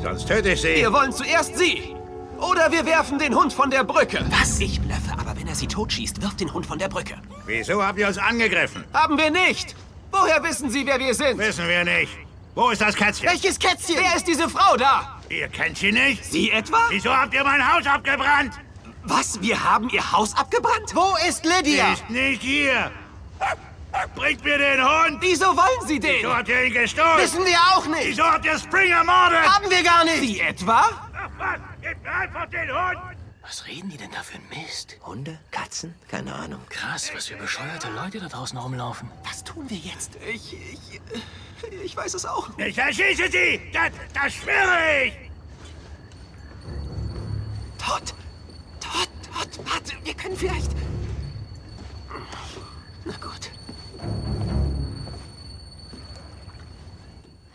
sonst 0.03 0.27
töte 0.29 0.51
ich 0.51 0.61
sie. 0.61 0.77
Wir 0.77 0.93
wollen 0.93 1.13
zuerst 1.13 1.57
Sie. 1.57 1.95
Oder 2.39 2.71
wir 2.71 2.85
werfen 2.85 3.19
den 3.19 3.35
Hund 3.35 3.53
von 3.53 3.71
der 3.71 3.85
Brücke. 3.85 4.25
Was? 4.29 4.61
Ich 4.61 4.81
er 4.89 4.94
sie 5.65 5.69
totschießt, 5.69 6.21
wirft 6.23 6.41
den 6.41 6.53
Hund 6.53 6.67
von 6.67 6.79
der 6.79 6.89
Brücke. 6.89 7.15
Wieso 7.47 7.83
habt 7.83 7.99
ihr 7.99 8.07
uns 8.07 8.19
angegriffen? 8.19 8.85
Haben 8.93 9.17
wir 9.17 9.31
nicht. 9.31 9.75
Woher 10.13 10.43
wissen 10.43 10.71
Sie, 10.71 10.87
wer 10.87 10.99
wir 10.99 11.15
sind? 11.15 11.39
Wissen 11.39 11.67
wir 11.67 11.85
nicht. 11.85 12.13
Wo 12.55 12.71
ist 12.71 12.81
das 12.81 12.95
Kätzchen? 12.95 13.29
Welches 13.29 13.59
Kätzchen? 13.59 13.97
Wer 13.99 14.15
ist 14.15 14.27
diese 14.27 14.49
Frau 14.49 14.77
da? 14.77 15.19
Ihr 15.29 15.49
kennt 15.49 15.79
sie 15.79 15.91
nicht? 15.91 16.25
Sie 16.25 16.51
etwa? 16.51 16.79
Wieso 16.91 17.11
habt 17.17 17.35
ihr 17.35 17.43
mein 17.43 17.61
Haus 17.67 17.87
abgebrannt? 17.87 18.53
Was? 19.05 19.41
Wir 19.43 19.63
haben 19.63 19.89
Ihr 19.91 20.13
Haus 20.13 20.35
abgebrannt? 20.37 20.95
Wo 20.95 21.17
ist 21.29 21.45
Lydia? 21.45 21.87
Sie 21.87 21.93
ist 21.93 22.11
nicht 22.11 22.43
hier. 22.43 22.91
Bringt 24.15 24.45
mir 24.45 24.59
den 24.59 24.81
Hund! 24.83 25.19
Wieso 25.21 25.47
wollen 25.57 25.87
Sie 25.87 26.01
den? 26.01 26.17
Wieso 26.19 26.35
habt 26.35 26.49
ihr 26.49 26.65
ihn 26.65 26.73
gestohlen? 26.73 27.19
Wissen 27.19 27.45
wir 27.45 27.59
auch 27.75 27.87
nicht. 27.87 28.09
Wieso 28.09 28.25
habt 28.25 28.45
ihr 28.45 28.59
Spring 28.59 28.91
ermordet? 28.91 29.47
Haben 29.47 29.71
wir 29.71 29.83
gar 29.83 30.05
nicht. 30.05 30.21
Sie 30.21 30.41
etwa? 30.41 30.89
Was? 31.39 31.61
Gebt 31.83 32.03
mir 32.03 32.13
einfach 32.13 32.47
den 32.47 32.71
Hund! 32.71 33.14
Was 33.55 33.69
reden 33.69 33.89
die 33.89 33.97
denn 33.97 34.11
da 34.11 34.21
für 34.21 34.35
ein 34.35 34.49
Mist? 34.49 34.97
Hunde? 35.07 35.39
Katzen? 35.53 35.95
Keine 36.09 36.35
Ahnung. 36.35 36.61
Krass, 36.71 37.13
was 37.15 37.29
für 37.29 37.37
bescheuerte 37.37 37.89
Leute 37.93 38.19
da 38.19 38.27
draußen 38.27 38.59
rumlaufen. 38.59 39.09
Was 39.23 39.45
tun 39.45 39.71
wir 39.71 39.77
jetzt? 39.77 40.17
Ich, 40.29 40.55
ich, 40.55 41.01
ich 41.85 41.97
weiß 41.97 42.15
es 42.15 42.27
auch. 42.27 42.51
Ich 42.59 42.77
erschieße 42.77 43.31
sie! 43.31 43.61
Das, 43.73 43.93
das 44.13 44.35
schwöre 44.35 45.05
ich! 45.05 45.13
Todd! 47.79 48.13
Todd, 48.81 49.09
Todd, 49.33 49.67
warte, 49.71 49.93
wir 50.03 50.15
können 50.15 50.37
vielleicht... 50.37 50.73
Na 53.05 53.13
gut. 53.19 53.53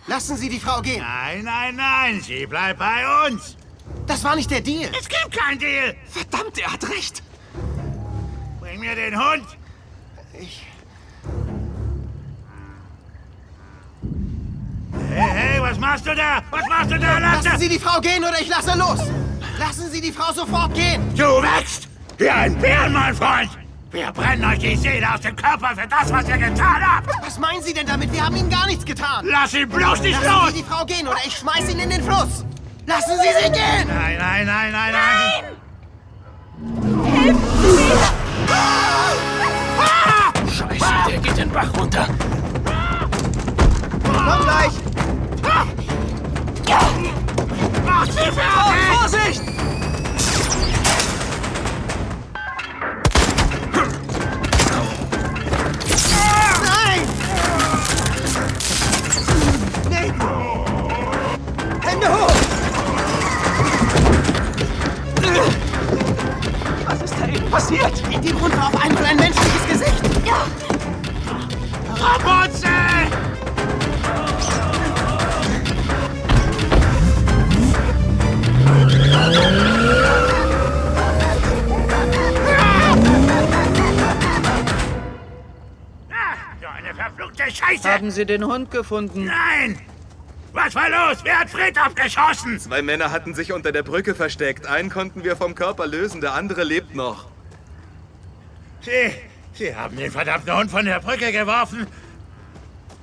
Lassen 0.08 0.38
Sie 0.38 0.48
die 0.48 0.62
Frau 0.62 0.82
gehen. 0.82 1.02
Nein, 1.02 1.44
nein, 1.44 1.76
nein, 1.76 2.22
sie 2.22 2.46
bleibt 2.46 2.80
bei 2.80 3.28
uns! 3.28 3.59
Das 4.10 4.24
war 4.24 4.36
nicht 4.36 4.50
der 4.50 4.62
Deal. 4.62 4.90
Es 5.00 5.08
gibt 5.08 5.38
keinen 5.38 5.60
Deal! 5.60 5.96
Verdammt, 6.10 6.58
er 6.58 6.74
hat 6.74 6.84
recht. 6.90 7.22
Bring 8.60 8.80
mir 8.80 8.96
den 8.96 9.16
Hund! 9.16 9.46
Ich... 10.34 10.66
Hey, 15.12 15.30
hey, 15.30 15.62
was 15.62 15.78
machst 15.78 16.08
du 16.08 16.16
da? 16.16 16.42
Was 16.50 16.68
machst 16.68 16.90
du 16.90 16.98
da, 16.98 17.20
Lasse? 17.20 17.50
Lassen 17.50 17.60
Sie 17.60 17.70
die 17.70 17.78
Frau 17.78 18.02
gehen 18.02 18.24
oder 18.24 18.42
ich 18.42 18.48
lasse 18.48 18.76
los. 18.80 19.00
Lassen 19.60 19.92
Sie 19.92 20.02
die 20.02 20.12
Frau 20.12 20.34
sofort 20.34 20.74
gehen. 20.74 21.04
Du 21.16 21.26
wächst! 21.44 21.88
Wie 22.18 22.32
ein 22.32 22.58
Bären, 22.58 22.92
mein 22.92 23.14
Freund! 23.14 23.52
Wir 23.92 24.12
brennen 24.12 24.44
euch 24.44 24.58
die 24.58 24.76
Seele 24.76 25.14
aus 25.14 25.22
dem 25.22 25.36
Körper 25.36 25.76
für 25.76 25.88
das, 25.88 26.12
was 26.12 26.28
ihr 26.28 26.38
getan 26.38 26.82
habt! 26.84 27.10
Was 27.22 27.38
meinen 27.38 27.62
Sie 27.62 27.76
denn 27.76 27.86
damit? 27.86 28.12
Wir 28.12 28.26
haben 28.26 28.36
Ihnen 28.36 28.50
gar 28.50 28.66
nichts 28.66 28.86
getan. 28.86 29.24
Lass 29.30 29.54
ihn 29.54 29.70
bloß 29.70 30.02
nicht 30.02 30.20
Lassen 30.20 30.34
los! 30.34 30.52
Sie 30.52 30.64
die 30.64 30.68
Frau 30.68 30.84
gehen 30.86 31.08
oder 31.08 31.20
ich 31.28 31.38
schmeiß 31.38 31.70
ihn 31.70 31.78
in 31.78 31.92
den 31.92 32.04
Fluss. 32.04 32.44
Lassen 32.90 33.18
Sie 33.22 33.30
sie 33.44 33.52
gehen! 33.52 33.88
Nein, 33.88 34.18
nein, 34.18 34.48
nein, 34.48 34.72
nein, 34.72 34.94
nein! 34.94 35.44
Scheiße, 40.50 40.86
der 41.08 41.18
geht 41.20 41.38
den 41.38 41.52
Bach 41.52 41.70
runter. 41.78 42.08
Komm 44.04 44.42
gleich! 44.42 44.74
Mach 47.86 48.06
sie 48.06 48.32
fertig! 48.32 48.90
Vorsicht! 48.92 49.59
Passiert? 67.50 68.02
In 68.12 68.22
dem 68.22 68.42
Hund 68.42 68.56
war 68.58 68.68
auf 68.68 68.84
einmal 68.84 69.06
ein 69.06 69.18
menschliches 69.18 69.68
Gesicht. 69.68 70.26
Ja. 70.26 70.46
Rabotze! 71.96 72.68
Ah, 86.12 86.36
so 86.62 86.68
eine 86.68 86.94
verfluchte 86.94 87.44
Scheiße! 87.52 87.92
Haben 87.92 88.12
Sie 88.12 88.26
den 88.26 88.46
Hund 88.46 88.72
gefunden? 88.72 89.26
Nein! 89.26 89.80
Was 90.52 90.74
war 90.74 90.90
los? 90.90 91.20
Wer 91.24 91.40
hat 91.40 91.50
Fred 91.50 91.78
abgeschossen? 91.78 92.60
Zwei 92.60 92.82
Männer 92.82 93.12
hatten 93.12 93.36
sich 93.36 93.52
unter 93.54 93.72
der 93.72 93.84
Brücke 93.84 94.16
versteckt. 94.16 94.66
Einen 94.66 94.90
konnten 94.90 95.24
wir 95.24 95.36
vom 95.36 95.54
Körper 95.54 95.86
lösen, 95.86 96.22
der 96.22 96.34
andere 96.34 96.64
lebt 96.64 96.96
noch. 96.96 97.28
Sie, 98.82 99.12
Sie 99.54 99.76
haben 99.76 99.98
den 99.98 100.12
verdammten 100.12 100.56
Hund 100.56 100.72
von 100.72 100.86
der 100.86 101.00
Brücke 101.00 101.32
geworfen. 101.32 101.88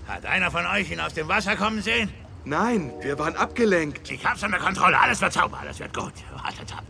Hat 0.08 0.24
einer 0.24 0.50
von 0.50 0.64
euch 0.66 0.90
ihn 0.90 1.00
aus 1.00 1.14
dem 1.14 1.28
Wasser 1.28 1.56
kommen 1.56 1.82
sehen? 1.82 2.10
Nein, 2.44 2.92
wir 3.00 3.18
waren 3.18 3.36
abgelenkt. 3.36 4.10
Ich 4.10 4.24
hab's 4.24 4.42
unter 4.42 4.58
Kontrolle. 4.58 4.98
Alles 4.98 5.20
wird 5.20 5.32
sauber. 5.32 5.58
Alles 5.60 5.80
wird 5.80 5.92
gut. 5.92 6.12
Wartet 6.32 6.72
ab. 6.76 6.84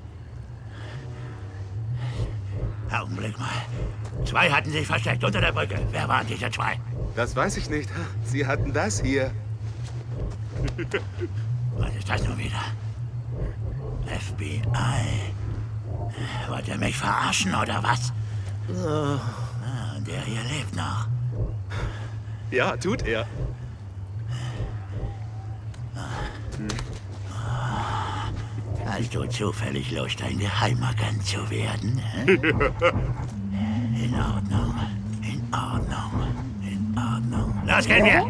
Augenblick 2.92 3.38
mal. 3.38 3.49
Zwei 4.25 4.51
hatten 4.51 4.70
sich 4.70 4.87
versteckt 4.87 5.25
unter 5.25 5.40
der 5.40 5.53
Brücke. 5.53 5.79
Wer 5.90 6.09
waren 6.09 6.27
diese 6.27 6.51
zwei? 6.51 6.79
Das 7.14 7.35
weiß 7.35 7.57
ich 7.57 7.70
nicht. 7.70 7.90
Sie 8.25 8.46
hatten 8.46 8.72
das 8.72 9.01
hier. 9.01 9.33
Was 11.77 11.94
ist 11.94 12.09
das 12.09 12.22
nun 12.25 12.38
wieder? 12.38 12.62
FBI. 14.07 14.62
Wollt 16.49 16.68
ihr 16.68 16.79
mich 16.79 16.96
verarschen 16.96 17.55
oder 17.55 17.83
was? 17.83 18.12
Ah, 18.68 19.98
der 20.07 20.20
hier 20.22 20.42
lebt 20.42 20.74
noch. 20.74 21.07
Ja, 22.50 22.76
tut 22.76 23.02
er. 23.07 23.26
Hast 28.85 29.14
du 29.14 29.26
zufällig 29.26 29.90
Lust, 29.90 30.22
ein 30.22 30.38
Geheimagent 30.38 31.26
zu 31.26 31.50
werden? 31.50 32.02
In 32.26 34.14
Ordnung. 34.14 34.74
In 35.22 35.42
Ordnung. 35.52 36.12
In 36.62 36.97
Ordnung. 36.97 37.62
Los, 37.66 37.86
gehen 37.86 38.05
wir! 38.05 38.24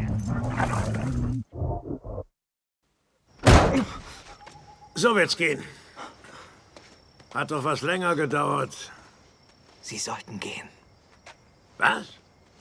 So 4.95 5.15
wird's 5.15 5.37
gehen. 5.37 5.63
Hat 7.35 7.51
doch 7.51 7.63
was 7.65 7.83
länger 7.83 8.17
gedauert. 8.17 8.91
Sie 9.87 9.99
sollten 9.99 10.41
gehen. 10.41 10.69
Was? 11.79 12.07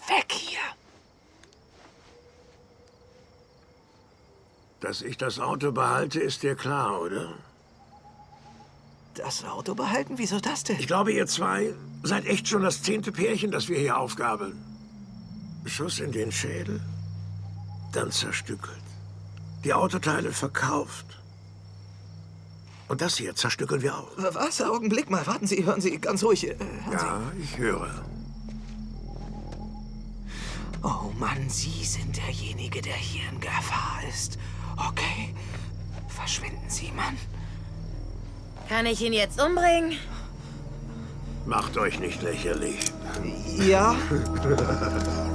Weg 0.07 0.31
hier. 0.31 0.59
Dass 4.79 5.01
ich 5.01 5.17
das 5.17 5.39
Auto 5.39 5.71
behalte, 5.71 6.19
ist 6.19 6.43
dir 6.43 6.53
klar, 6.53 7.01
oder? 7.01 7.33
Das 9.15 9.43
Auto 9.43 9.73
behalten? 9.73 10.19
Wieso 10.19 10.39
das 10.39 10.65
denn? 10.65 10.79
Ich 10.79 10.85
glaube, 10.85 11.13
ihr 11.13 11.25
zwei 11.25 11.73
seid 12.03 12.27
echt 12.27 12.47
schon 12.47 12.61
das 12.61 12.83
zehnte 12.83 13.11
Pärchen, 13.11 13.49
das 13.49 13.69
wir 13.69 13.79
hier 13.79 13.97
aufgabeln. 13.97 14.63
Schuss 15.65 15.99
in 15.99 16.11
den 16.11 16.31
Schädel, 16.31 16.79
dann 17.91 18.11
zerstückelt. 18.11 18.85
Die 19.63 19.73
Autoteile 19.73 20.31
verkauft. 20.31 21.04
Und 22.87 23.01
das 23.01 23.17
hier 23.17 23.35
zerstückeln 23.35 23.81
wir 23.81 23.95
auch. 23.97 24.11
Was? 24.17 24.61
Augenblick 24.61 25.09
mal. 25.09 25.25
Warten 25.25 25.47
Sie, 25.47 25.65
hören 25.65 25.81
Sie 25.81 25.97
ganz 25.99 26.23
ruhig. 26.23 26.47
Äh, 26.47 26.55
hören 26.85 26.91
Ja, 26.91 27.21
ich 27.41 27.57
höre. 27.57 27.87
Sie. 27.87 28.01
Oh 30.83 31.11
Mann, 31.17 31.49
Sie 31.49 31.83
sind 31.83 32.15
derjenige, 32.17 32.81
der 32.81 32.93
hier 32.93 33.23
in 33.31 33.39
Gefahr 33.39 34.01
ist. 34.07 34.37
Okay. 34.77 35.33
Verschwinden 36.07 36.69
Sie, 36.69 36.91
Mann. 36.95 37.17
Kann 38.69 38.85
ich 38.85 39.01
ihn 39.01 39.13
jetzt 39.13 39.41
umbringen? 39.41 39.93
Macht 41.45 41.77
euch 41.77 41.99
nicht 41.99 42.21
lächerlich. 42.21 42.79
Ja? 43.57 43.95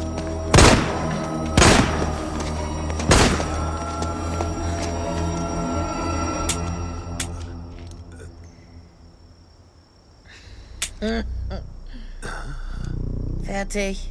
Fertig. 13.70 14.10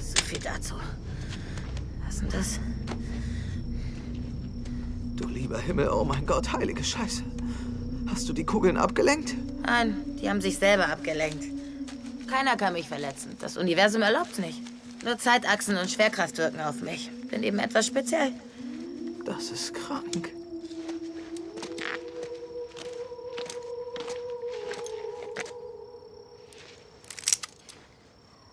So 0.00 0.22
viel 0.24 0.38
dazu. 0.38 0.74
Was 2.06 2.14
ist 2.14 2.22
denn 2.22 2.28
das? 2.30 2.60
Du 5.16 5.28
lieber 5.28 5.58
Himmel, 5.58 5.90
oh 5.90 6.04
mein 6.04 6.24
Gott, 6.24 6.50
heilige 6.50 6.82
Scheiße. 6.82 7.22
Hast 8.06 8.26
du 8.26 8.32
die 8.32 8.44
Kugeln 8.44 8.78
abgelenkt? 8.78 9.34
Nein, 9.66 9.96
die 10.18 10.30
haben 10.30 10.40
sich 10.40 10.56
selber 10.56 10.88
abgelenkt. 10.88 11.44
Keiner 12.26 12.56
kann 12.56 12.72
mich 12.72 12.88
verletzen. 12.88 13.36
Das 13.38 13.58
Universum 13.58 14.00
erlaubt's 14.00 14.38
nicht. 14.38 14.62
Nur 15.04 15.18
Zeitachsen 15.18 15.76
und 15.76 15.90
Schwerkraft 15.90 16.38
wirken 16.38 16.60
auf 16.60 16.80
mich. 16.80 17.10
Bin 17.30 17.42
eben 17.42 17.58
etwas 17.58 17.86
speziell. 17.86 18.32
Das 19.24 19.50
ist 19.50 19.74
krank. 19.74 20.30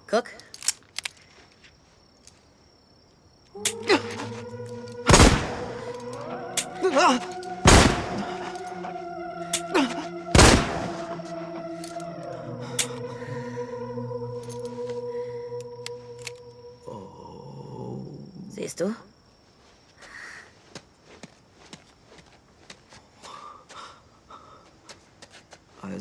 Guck. 0.07 0.25
Siehst 6.95 7.34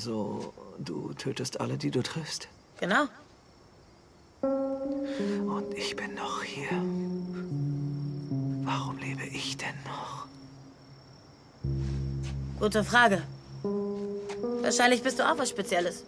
Also, 0.07 0.53
du 0.79 1.15
tötest 1.15 1.63
alle, 1.63 1.79
die 1.79 1.91
du 1.91 2.03
triffst. 2.03 2.49
Genau. 2.79 3.05
Und 4.43 5.73
ich 5.75 5.97
bin 5.97 6.15
noch 6.15 6.43
hier. 6.43 6.69
Warum 8.67 8.99
lebe 8.99 9.25
ich 9.25 9.57
denn 9.57 9.75
noch? 9.87 10.27
Gute 12.61 12.85
Frage. 12.85 13.23
Wahrscheinlich 14.61 15.03
bist 15.03 15.21
du 15.21 15.27
auch 15.27 15.39
was 15.39 15.49
Spezielles. 15.49 16.05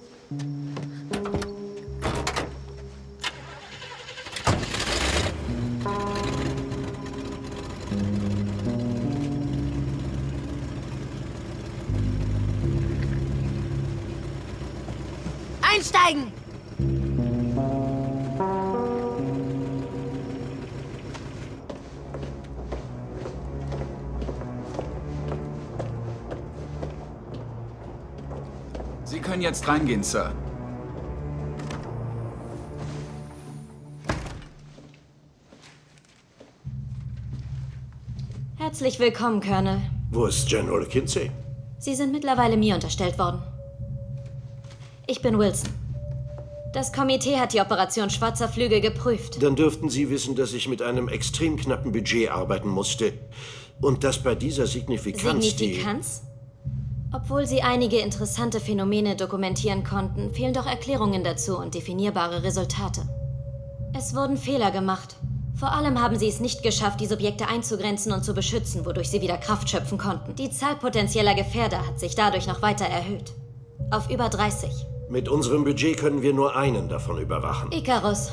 Jetzt 29.47 29.69
reingehen, 29.69 30.03
Sir. 30.03 30.33
Herzlich 38.57 38.99
willkommen, 38.99 39.41
Colonel. 39.41 39.81
Wo 40.11 40.27
ist 40.27 40.49
General 40.49 40.85
Kinsey? 40.85 41.31
Sie 41.79 41.95
sind 41.95 42.11
mittlerweile 42.11 42.57
mir 42.57 42.75
unterstellt 42.75 43.19
worden. 43.19 43.41
Ich 45.07 45.23
bin 45.23 45.39
Wilson. 45.39 45.71
Das 46.73 46.93
Komitee 46.93 47.39
hat 47.39 47.53
die 47.53 47.61
Operation 47.61 48.11
Schwarzer 48.11 48.49
Flügel 48.49 48.81
geprüft. 48.81 49.41
Dann 49.41 49.55
dürften 49.55 49.89
Sie 49.89 50.11
wissen, 50.11 50.35
dass 50.35 50.53
ich 50.53 50.69
mit 50.69 50.83
einem 50.83 51.09
extrem 51.09 51.57
knappen 51.57 51.93
Budget 51.93 52.31
arbeiten 52.31 52.69
musste. 52.69 53.13
Und 53.81 54.03
dass 54.03 54.21
bei 54.23 54.35
dieser 54.35 54.67
Signifikanz, 54.67 55.57
Signifikanz? 55.57 56.23
Obwohl 57.13 57.47
Sie 57.47 57.63
einige 57.63 57.99
interessante 57.99 58.61
Phänomene 58.61 59.17
dokumentieren 59.17 59.85
konnten, 59.85 60.33
fehlen 60.35 60.55
doch 60.55 60.67
Erklärungen 60.67 61.25
dazu 61.25 61.59
und 61.59 61.75
definierbare 61.75 62.43
Resultate. 62.43 63.03
Es 63.97 64.15
wurden 64.15 64.37
Fehler 64.37 64.71
gemacht. 64.71 65.17
Vor 65.55 65.73
allem 65.73 66.03
haben 66.03 66.19
Sie 66.19 66.29
es 66.29 66.41
nicht 66.41 66.63
geschafft, 66.63 67.01
die 67.01 67.07
Subjekte 67.07 67.49
einzugrenzen 67.49 68.13
und 68.13 68.25
zu 68.25 68.35
beschützen, 68.35 68.85
wodurch 68.85 69.09
sie 69.09 69.23
wieder 69.23 69.39
Kraft 69.39 69.71
schöpfen 69.71 69.97
konnten. 69.97 70.35
Die 70.35 70.51
Zahl 70.51 70.77
potenzieller 70.77 71.35
Gefährder 71.35 71.87
hat 71.87 71.99
sich 71.99 72.15
dadurch 72.15 72.47
noch 72.47 72.61
weiter 72.61 72.85
erhöht. 72.85 73.33
Auf 73.91 74.11
über 74.11 74.29
30. 74.29 74.71
die... 74.71 75.13
Mit 75.13 75.29
unserem 75.29 75.65
Budget 75.65 75.97
können 75.99 76.23
wir 76.23 76.35
nur 76.35 76.57
einen 76.57 76.89
davon 76.89 77.21
überwachen. 77.21 77.71
Icarus. 77.73 78.33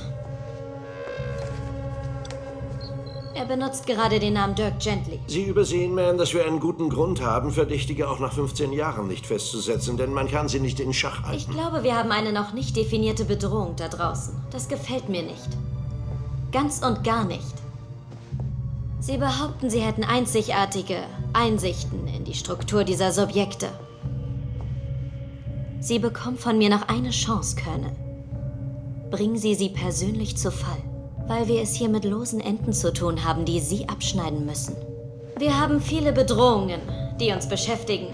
Er 3.36 3.46
benutzt 3.46 3.88
gerade 3.88 4.20
den 4.20 4.34
Namen 4.34 4.54
Dirk 4.54 4.80
Gently. 4.80 5.20
Sie 5.26 5.44
übersehen, 5.44 5.96
Ma'am, 5.96 6.18
dass 6.18 6.34
wir 6.34 6.46
einen 6.46 6.60
guten 6.60 6.90
Grund 6.90 7.22
haben, 7.22 7.52
Verdächtige 7.52 8.08
auch 8.08 8.20
nach 8.20 8.34
15 8.34 8.72
Jahren 8.72 9.08
nicht 9.08 9.26
festzusetzen, 9.26 9.98
denn 9.98 10.14
man 10.14 10.28
kann 10.28 10.48
sie 10.48 10.60
nicht 10.60 10.80
in 10.80 10.94
Schach 10.94 11.24
halten. 11.24 11.38
Ich 11.38 11.50
glaube, 11.50 11.84
wir 11.84 11.96
haben 11.98 12.12
eine 12.12 12.32
noch 12.32 12.54
nicht 12.54 12.76
definierte 12.76 13.26
Bedrohung 13.26 13.76
da 13.76 13.88
draußen. 13.88 14.36
Das 14.52 14.68
gefällt 14.68 15.10
mir 15.10 15.24
nicht. 15.24 15.50
Ganz 16.52 16.84
und 16.86 17.04
gar 17.04 17.26
nicht. 17.26 17.54
Sie 19.00 19.18
behaupten, 19.18 19.70
sie 19.70 19.82
hätten 19.82 20.04
einzigartige 20.04 20.98
Einsichten 21.34 22.08
in 22.08 22.26
die 22.26 22.36
Struktur 22.36 22.84
dieser 22.84 23.12
Subjekte. 23.12 23.68
Sie 25.80 26.00
bekommen 26.00 26.38
von 26.38 26.58
mir 26.58 26.70
noch 26.70 26.88
eine 26.88 27.10
Chance, 27.10 27.58
Colonel. 27.62 27.92
Bringen 29.10 29.38
Sie 29.38 29.56
sie 29.56 29.70
persönlich 29.70 30.38
zu 30.38 30.52
Fall, 30.52 30.82
weil 31.28 31.48
wir 31.48 31.62
es 31.62 31.74
hier 31.76 31.90
mit 31.90 32.06
losen 32.06 32.40
Enden 32.40 32.74
zu 32.74 32.94
tun 32.94 33.24
haben, 33.24 33.46
die 33.46 33.60
Sie 33.60 33.88
abschneiden 33.88 34.46
müssen. 34.46 34.76
Wir 35.38 35.60
haben 35.60 35.82
viele 35.82 36.12
Bedrohungen, 36.14 36.82
die 37.20 37.32
uns 37.32 37.48
beschäftigen. 37.48 38.08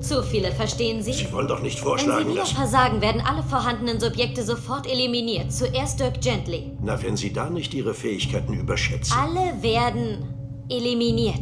Zu 0.00 0.22
viele, 0.22 0.52
verstehen 0.52 1.02
Sie? 1.02 1.12
Sie 1.12 1.32
wollen 1.32 1.48
doch 1.48 1.62
nicht 1.62 1.78
Wenn 1.78 1.84
vorschlagen, 1.84 2.24
Sie 2.26 2.30
wieder 2.32 2.40
dass... 2.42 2.52
versagen, 2.52 3.00
werden 3.00 3.22
alle 3.22 3.42
vorhandenen 3.42 3.98
Subjekte 3.98 4.42
sofort 4.42 4.86
eliminiert. 4.86 5.52
Zuerst 5.52 6.00
Dirk 6.00 6.20
Gently. 6.20 6.72
Na, 6.82 7.02
wenn 7.02 7.16
Sie 7.16 7.32
da 7.32 7.48
nicht 7.48 7.72
Ihre 7.72 7.94
Fähigkeiten 7.94 8.52
überschätzen. 8.52 9.16
Alle 9.18 9.62
werden 9.62 10.24
eliminiert. 10.68 11.40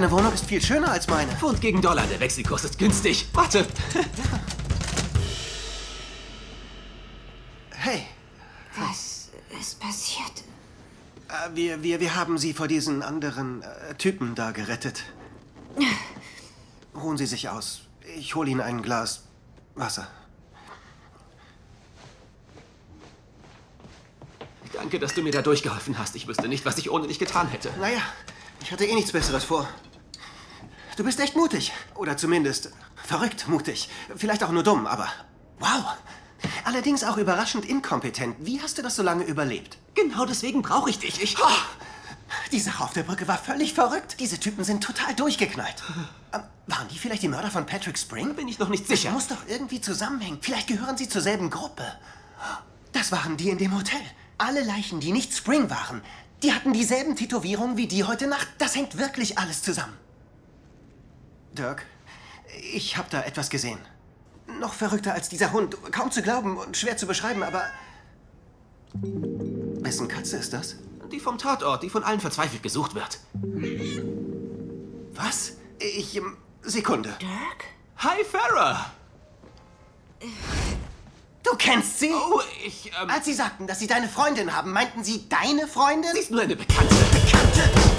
Deine 0.00 0.12
Wohnung 0.12 0.32
ist 0.32 0.44
viel 0.44 0.62
schöner 0.62 0.92
als 0.92 1.08
meine. 1.08 1.32
Pfund 1.32 1.60
gegen 1.60 1.82
Dollar, 1.82 2.06
der 2.06 2.20
Wechselkurs 2.20 2.62
ist 2.62 2.78
günstig. 2.78 3.26
Warte. 3.32 3.66
Hey, 7.80 8.06
Was 8.76 9.30
ist 9.60 9.80
passiert? 9.80 10.44
äh, 11.28 11.54
wir, 11.54 11.82
wir, 11.82 12.00
wir 12.00 12.16
haben 12.16 12.36
Sie 12.36 12.52
vor 12.52 12.66
diesen 12.66 13.02
anderen 13.02 13.62
äh, 13.62 13.94
Typen 13.94 14.34
da 14.34 14.50
gerettet. 14.50 15.04
Ruhen 16.94 17.16
Sie 17.16 17.26
sich 17.26 17.48
aus. 17.48 17.82
Ich 18.16 18.34
hole 18.34 18.50
Ihnen 18.50 18.60
ein 18.60 18.82
Glas 18.82 19.22
Wasser. 19.76 20.08
Danke, 24.72 24.98
dass 24.98 25.14
du 25.14 25.22
mir 25.22 25.32
da 25.32 25.40
durchgeholfen 25.42 25.98
hast. 25.98 26.14
Ich 26.16 26.26
wüsste 26.26 26.48
nicht, 26.48 26.64
was 26.66 26.78
ich 26.78 26.90
ohne 26.90 27.06
dich 27.06 27.20
getan 27.20 27.48
hätte. 27.48 27.70
Naja, 27.80 28.02
ich 28.60 28.72
hatte 28.72 28.84
eh 28.84 28.94
nichts 28.94 29.12
Besseres 29.12 29.44
vor. 29.44 29.68
Du 30.96 31.04
bist 31.04 31.20
echt 31.20 31.36
mutig. 31.36 31.72
Oder 31.94 32.16
zumindest 32.16 32.70
verrückt 32.96 33.48
mutig. 33.48 33.88
Vielleicht 34.16 34.42
auch 34.42 34.50
nur 34.50 34.64
dumm, 34.64 34.86
aber 34.86 35.08
wow. 35.60 35.96
Allerdings 36.64 37.04
auch 37.04 37.16
überraschend 37.16 37.64
inkompetent. 37.64 38.36
Wie 38.40 38.60
hast 38.60 38.78
du 38.78 38.82
das 38.82 38.96
so 38.96 39.02
lange 39.02 39.24
überlebt? 39.24 39.78
Genau 39.94 40.24
deswegen 40.24 40.62
brauche 40.62 40.90
ich 40.90 40.98
dich. 40.98 41.22
Ich. 41.22 41.36
Die 42.52 42.60
Sache 42.60 42.84
auf 42.84 42.92
der 42.92 43.04
Brücke 43.04 43.26
war 43.26 43.38
völlig 43.38 43.74
verrückt. 43.74 44.16
Diese 44.20 44.38
Typen 44.38 44.64
sind 44.64 44.82
total 44.82 45.14
durchgeknallt. 45.14 45.82
Ähm, 46.30 46.42
waren 46.66 46.86
die 46.88 46.98
vielleicht 46.98 47.22
die 47.22 47.28
Mörder 47.28 47.50
von 47.50 47.64
Patrick 47.64 47.96
Spring? 47.96 48.34
Bin 48.34 48.48
ich 48.48 48.58
noch 48.58 48.68
nicht 48.68 48.86
sicher. 48.86 49.08
Das 49.08 49.14
muss 49.14 49.28
doch 49.28 49.48
irgendwie 49.48 49.80
zusammenhängen. 49.80 50.36
Vielleicht 50.42 50.66
gehören 50.66 50.98
sie 50.98 51.08
zur 51.08 51.22
selben 51.22 51.48
Gruppe. 51.48 51.90
Das 52.92 53.12
waren 53.12 53.38
die 53.38 53.48
in 53.48 53.56
dem 53.56 53.74
Hotel. 53.74 54.02
Alle 54.36 54.62
Leichen, 54.62 55.00
die 55.00 55.12
nicht 55.12 55.34
Spring 55.34 55.70
waren, 55.70 56.02
die 56.42 56.52
hatten 56.52 56.72
dieselben 56.72 57.16
Tätowierungen 57.16 57.76
wie 57.76 57.86
die 57.86 58.04
heute 58.04 58.26
Nacht. 58.26 58.48
Das 58.58 58.76
hängt 58.76 58.98
wirklich 58.98 59.38
alles 59.38 59.62
zusammen. 59.62 59.96
Dirk, 61.52 61.84
ich 62.72 62.96
habe 62.96 63.08
da 63.10 63.22
etwas 63.22 63.50
gesehen. 63.50 63.78
Noch 64.60 64.72
verrückter 64.72 65.14
als 65.14 65.28
dieser 65.28 65.52
Hund. 65.52 65.76
Kaum 65.92 66.10
zu 66.10 66.22
glauben 66.22 66.56
und 66.56 66.76
schwer 66.76 66.96
zu 66.96 67.06
beschreiben, 67.06 67.42
aber... 67.42 67.64
Wessen 68.92 70.08
Katze 70.08 70.38
ist 70.38 70.52
das? 70.52 70.76
Die 71.12 71.20
vom 71.20 71.38
Tatort, 71.38 71.82
die 71.82 71.90
von 71.90 72.04
allen 72.04 72.20
verzweifelt 72.20 72.62
gesucht 72.62 72.94
wird. 72.94 73.20
Was? 75.14 75.56
Ich... 75.78 76.16
Ähm, 76.16 76.36
Sekunde. 76.62 77.10
Dirk? 77.20 77.64
Hi, 77.98 78.24
Farah! 78.24 78.92
Du 81.42 81.56
kennst 81.56 82.00
sie? 82.00 82.12
Oh, 82.12 82.40
ich, 82.64 82.90
ähm... 83.00 83.08
Als 83.08 83.24
sie 83.24 83.34
sagten, 83.34 83.66
dass 83.66 83.78
sie 83.78 83.86
deine 83.86 84.08
Freundin 84.08 84.54
haben, 84.54 84.72
meinten 84.72 85.04
sie 85.04 85.28
deine 85.28 85.66
Freundin? 85.66 86.10
Sie 86.12 86.20
ist 86.20 86.30
nur 86.30 86.42
eine 86.42 86.56
Bekannte. 86.56 86.94
Bekannte? 87.12 87.97